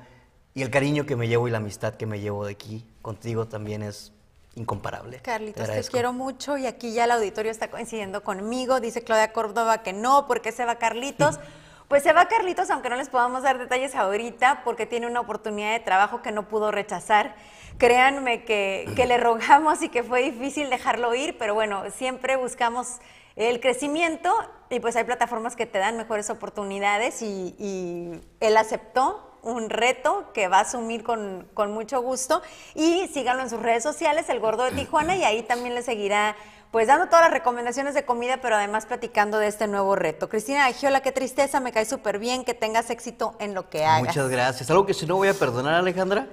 y 0.53 0.61
el 0.61 0.69
cariño 0.69 1.07
que 1.07 1.15
me 1.15 1.27
llevo 1.27 1.47
y 1.47 1.51
la 1.51 1.57
amistad 1.57 1.95
que 1.95 2.05
me 2.05 2.19
llevo 2.19 2.45
de 2.45 2.51
aquí 2.51 2.85
contigo 3.01 3.47
también 3.47 3.81
es 3.81 4.11
incomparable. 4.53 5.21
Carlitos, 5.23 5.67
te, 5.67 5.81
te, 5.81 5.89
quiero 5.89 6.13
mucho 6.13 6.55
y 6.55 6.67
aquí 6.67 6.93
ya 6.93 7.05
el 7.05 7.11
auditorio 7.11 7.49
está 7.49 7.71
coincidiendo 7.71 8.23
conmigo. 8.23 8.79
Dice 8.79 9.03
Claudia 9.03 9.33
Córdoba 9.33 9.81
que 9.81 9.91
no, 9.91 10.27
porque 10.27 10.51
se 10.51 10.65
va 10.65 10.75
Carlitos. 10.75 11.39
Pues 11.93 12.01
se 12.01 12.11
va 12.11 12.27
Carlitos, 12.27 12.71
aunque 12.71 12.89
no 12.89 12.95
les 12.95 13.07
podamos 13.07 13.43
dar 13.43 13.59
detalles 13.59 13.93
ahorita, 13.93 14.63
porque 14.63 14.87
tiene 14.87 15.05
una 15.05 15.19
oportunidad 15.19 15.73
de 15.73 15.79
trabajo 15.79 16.23
que 16.23 16.31
no 16.31 16.47
pudo 16.47 16.71
rechazar. 16.71 17.35
Créanme 17.77 18.45
que, 18.45 18.91
le 18.97 19.17
rogamos 19.19 19.79
y 19.83 19.89
que 19.89 20.01
fue 20.01 20.23
difícil 20.23 20.71
dejarlo 20.71 21.13
ir, 21.13 21.37
pero 21.37 21.53
bueno, 21.53 21.83
siempre 21.95 22.35
buscamos 22.35 22.97
el 23.35 23.59
crecimiento 23.59 24.33
y 24.71 24.79
pues 24.79 24.95
hay 24.95 25.03
plataformas 25.03 25.55
que 25.55 25.67
te 25.67 25.77
dan 25.77 25.95
mejores 25.95 26.31
oportunidades 26.31 27.21
y, 27.21 28.19
él 28.39 28.57
aceptó 28.57 29.37
un 29.43 29.69
reto 29.69 30.31
que 30.33 30.47
va 30.47 30.57
a 30.57 30.61
asumir 30.61 31.03
con, 31.03 31.47
con, 31.53 31.71
mucho 31.73 32.01
gusto 32.01 32.41
y 32.73 33.07
síganlo 33.13 33.43
en 33.43 33.51
sus 33.51 33.61
redes 33.61 33.83
sociales, 33.83 34.29
El 34.29 34.39
Gordo 34.39 34.63
de 34.63 34.71
Tijuana, 34.71 35.15
y 35.15 35.25
ahí 35.25 35.43
también 35.43 35.75
le 35.75 35.83
seguirá 35.83 36.35
pues 36.73 36.87
dando 36.87 37.05
todas 37.05 37.21
las 37.21 37.31
recomendaciones 37.31 37.93
de 37.93 38.03
comida, 38.03 38.39
pero 38.41 38.55
además 38.55 38.87
platicando 38.87 39.37
de 39.37 39.45
este 39.45 39.67
nuevo 39.67 39.95
reto. 39.95 40.27
Cristina 40.27 40.65
Agiola, 40.65 41.01
qué 41.01 41.11
tristeza, 41.11 41.59
me 41.59 41.71
cae 41.71 41.85
súper 41.85 42.17
bien 42.17 42.43
que 42.43 42.55
tengas 42.55 42.89
éxito 42.89 43.35
en 43.37 43.53
lo 43.53 43.69
que 43.69 43.85
hagas. 43.85 44.07
Muchas 44.07 44.27
gracias. 44.27 44.71
Algo 44.71 44.83
que 44.87 44.95
si 44.95 45.05
no 45.05 45.17
voy 45.17 45.27
a 45.27 45.35
perdonar, 45.35 45.75
Alejandra. 45.75 46.25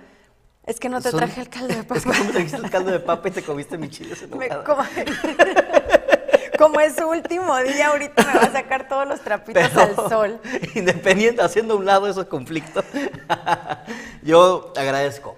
Es 0.65 0.81
que 0.81 0.89
no 0.89 1.03
te 1.03 1.11
traje 1.11 1.43
el 1.43 1.51
caldo 1.51 1.75
de 1.75 1.83
papa. 1.85 1.97
Es 1.97 2.05
que 2.05 2.09
no 2.09 2.25
me 2.25 2.33
trajiste 2.33 2.57
el 2.57 2.71
caldo 2.71 2.91
de 2.91 3.01
papa 3.01 3.29
y 3.29 3.33
te 3.33 3.43
comiste 3.43 3.77
mi 3.77 3.91
chile 3.91 4.17
como... 4.65 4.83
como 6.59 6.81
es 6.81 6.97
su 6.97 7.07
último 7.07 7.59
día, 7.59 7.89
ahorita 7.89 8.25
me 8.25 8.39
va 8.39 8.45
a 8.45 8.53
sacar 8.53 8.89
todos 8.89 9.07
los 9.07 9.21
trapitos 9.21 9.77
al 9.77 9.95
sol. 9.95 10.41
Independiente, 10.75 11.43
haciendo 11.43 11.75
a 11.75 11.77
un 11.77 11.85
lado 11.85 12.09
esos 12.09 12.25
conflictos. 12.25 12.87
Yo 14.23 14.73
agradezco. 14.75 15.37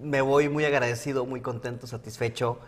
Me 0.00 0.22
voy 0.22 0.48
muy 0.48 0.64
agradecido, 0.64 1.26
muy 1.26 1.42
contento, 1.42 1.86
satisfecho 1.86 2.58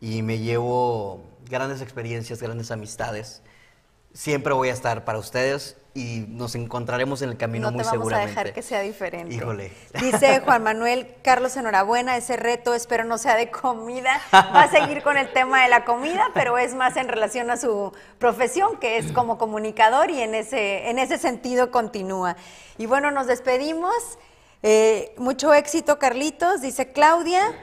y 0.00 0.22
me 0.22 0.38
llevo 0.38 1.22
grandes 1.48 1.80
experiencias, 1.80 2.40
grandes 2.42 2.70
amistades. 2.70 3.42
Siempre 4.12 4.54
voy 4.54 4.70
a 4.70 4.72
estar 4.72 5.04
para 5.04 5.18
ustedes 5.18 5.76
y 5.92 6.24
nos 6.28 6.54
encontraremos 6.54 7.22
en 7.22 7.30
el 7.30 7.36
camino 7.36 7.70
no 7.70 7.72
muy 7.72 7.82
te 7.82 7.86
vamos 7.86 8.00
seguramente. 8.00 8.32
a 8.32 8.44
dejar 8.44 8.54
que 8.54 8.62
sea 8.62 8.80
diferente. 8.80 9.34
Híjole. 9.34 9.72
Dice 10.00 10.40
Juan 10.44 10.62
Manuel, 10.62 11.14
Carlos, 11.22 11.56
enhorabuena, 11.56 12.16
ese 12.16 12.36
reto 12.36 12.74
espero 12.74 13.04
no 13.04 13.18
sea 13.18 13.36
de 13.36 13.50
comida. 13.50 14.20
Va 14.32 14.62
a 14.62 14.70
seguir 14.70 15.02
con 15.02 15.16
el 15.16 15.32
tema 15.32 15.62
de 15.62 15.68
la 15.68 15.84
comida, 15.84 16.28
pero 16.34 16.56
es 16.58 16.74
más 16.74 16.96
en 16.96 17.08
relación 17.08 17.50
a 17.50 17.56
su 17.56 17.92
profesión, 18.18 18.78
que 18.78 18.98
es 18.98 19.12
como 19.12 19.38
comunicador 19.38 20.10
y 20.10 20.20
en 20.20 20.34
ese, 20.34 20.88
en 20.88 20.98
ese 20.98 21.18
sentido 21.18 21.70
continúa. 21.70 22.36
Y 22.78 22.86
bueno, 22.86 23.10
nos 23.10 23.26
despedimos. 23.26 23.94
Eh, 24.62 25.14
mucho 25.18 25.52
éxito, 25.54 25.98
Carlitos, 25.98 26.60
dice 26.62 26.92
Claudia. 26.92 27.54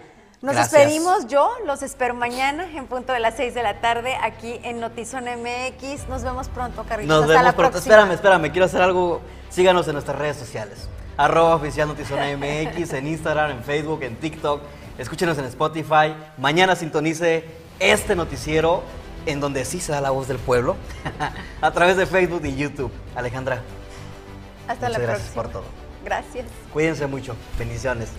Nos 0.43 0.55
Gracias. 0.55 0.71
despedimos, 0.81 1.27
yo 1.27 1.49
los 1.65 1.81
espero 1.83 2.13
mañana 2.13 2.67
en 2.75 2.85
punto 2.87 3.13
de 3.13 3.21
las 3.21 3.35
6 3.37 3.53
de 3.53 3.63
la 3.63 3.79
tarde 3.79 4.13
aquí 4.21 4.59
en 4.63 4.81
Notizón 4.81 5.23
MX. 5.23 6.09
Nos 6.09 6.23
vemos 6.23 6.49
pronto, 6.49 6.83
Carlitos. 6.83 7.07
Nos 7.07 7.21
Hasta 7.21 7.31
vemos 7.31 7.45
la 7.45 7.53
pronto. 7.53 7.71
próxima. 7.71 7.95
Espérame, 7.95 8.11
espérame, 8.15 8.51
quiero 8.51 8.65
hacer 8.65 8.81
algo. 8.81 9.21
Síganos 9.49 9.87
en 9.87 9.93
nuestras 9.93 10.17
redes 10.19 10.35
sociales. 10.35 10.89
Arroba 11.15 11.55
oficial 11.55 11.87
Notizona 11.87 12.25
MX, 12.35 12.91
en 12.91 13.07
Instagram, 13.07 13.51
en 13.51 13.63
Facebook, 13.63 14.03
en 14.03 14.17
TikTok. 14.17 14.61
Escúchenos 14.97 15.37
en 15.37 15.45
Spotify. 15.45 16.13
Mañana 16.37 16.75
sintonice 16.75 17.45
este 17.79 18.13
noticiero 18.13 18.83
en 19.25 19.39
donde 19.39 19.63
sí 19.63 19.79
se 19.79 19.93
da 19.93 20.01
la 20.01 20.09
voz 20.09 20.27
del 20.27 20.39
pueblo 20.39 20.75
a 21.61 21.71
través 21.71 21.95
de 21.95 22.05
Facebook 22.05 22.41
y 22.43 22.53
YouTube. 22.57 22.91
Alejandra, 23.15 23.61
Hasta 24.67 24.87
muchas 24.87 24.91
la 24.91 24.99
gracias 24.99 25.29
próxima. 25.31 25.43
por 25.43 25.51
todo. 25.53 25.63
Gracias. 26.03 26.45
Cuídense 26.73 27.07
mucho. 27.07 27.33
Bendiciones. 27.57 28.09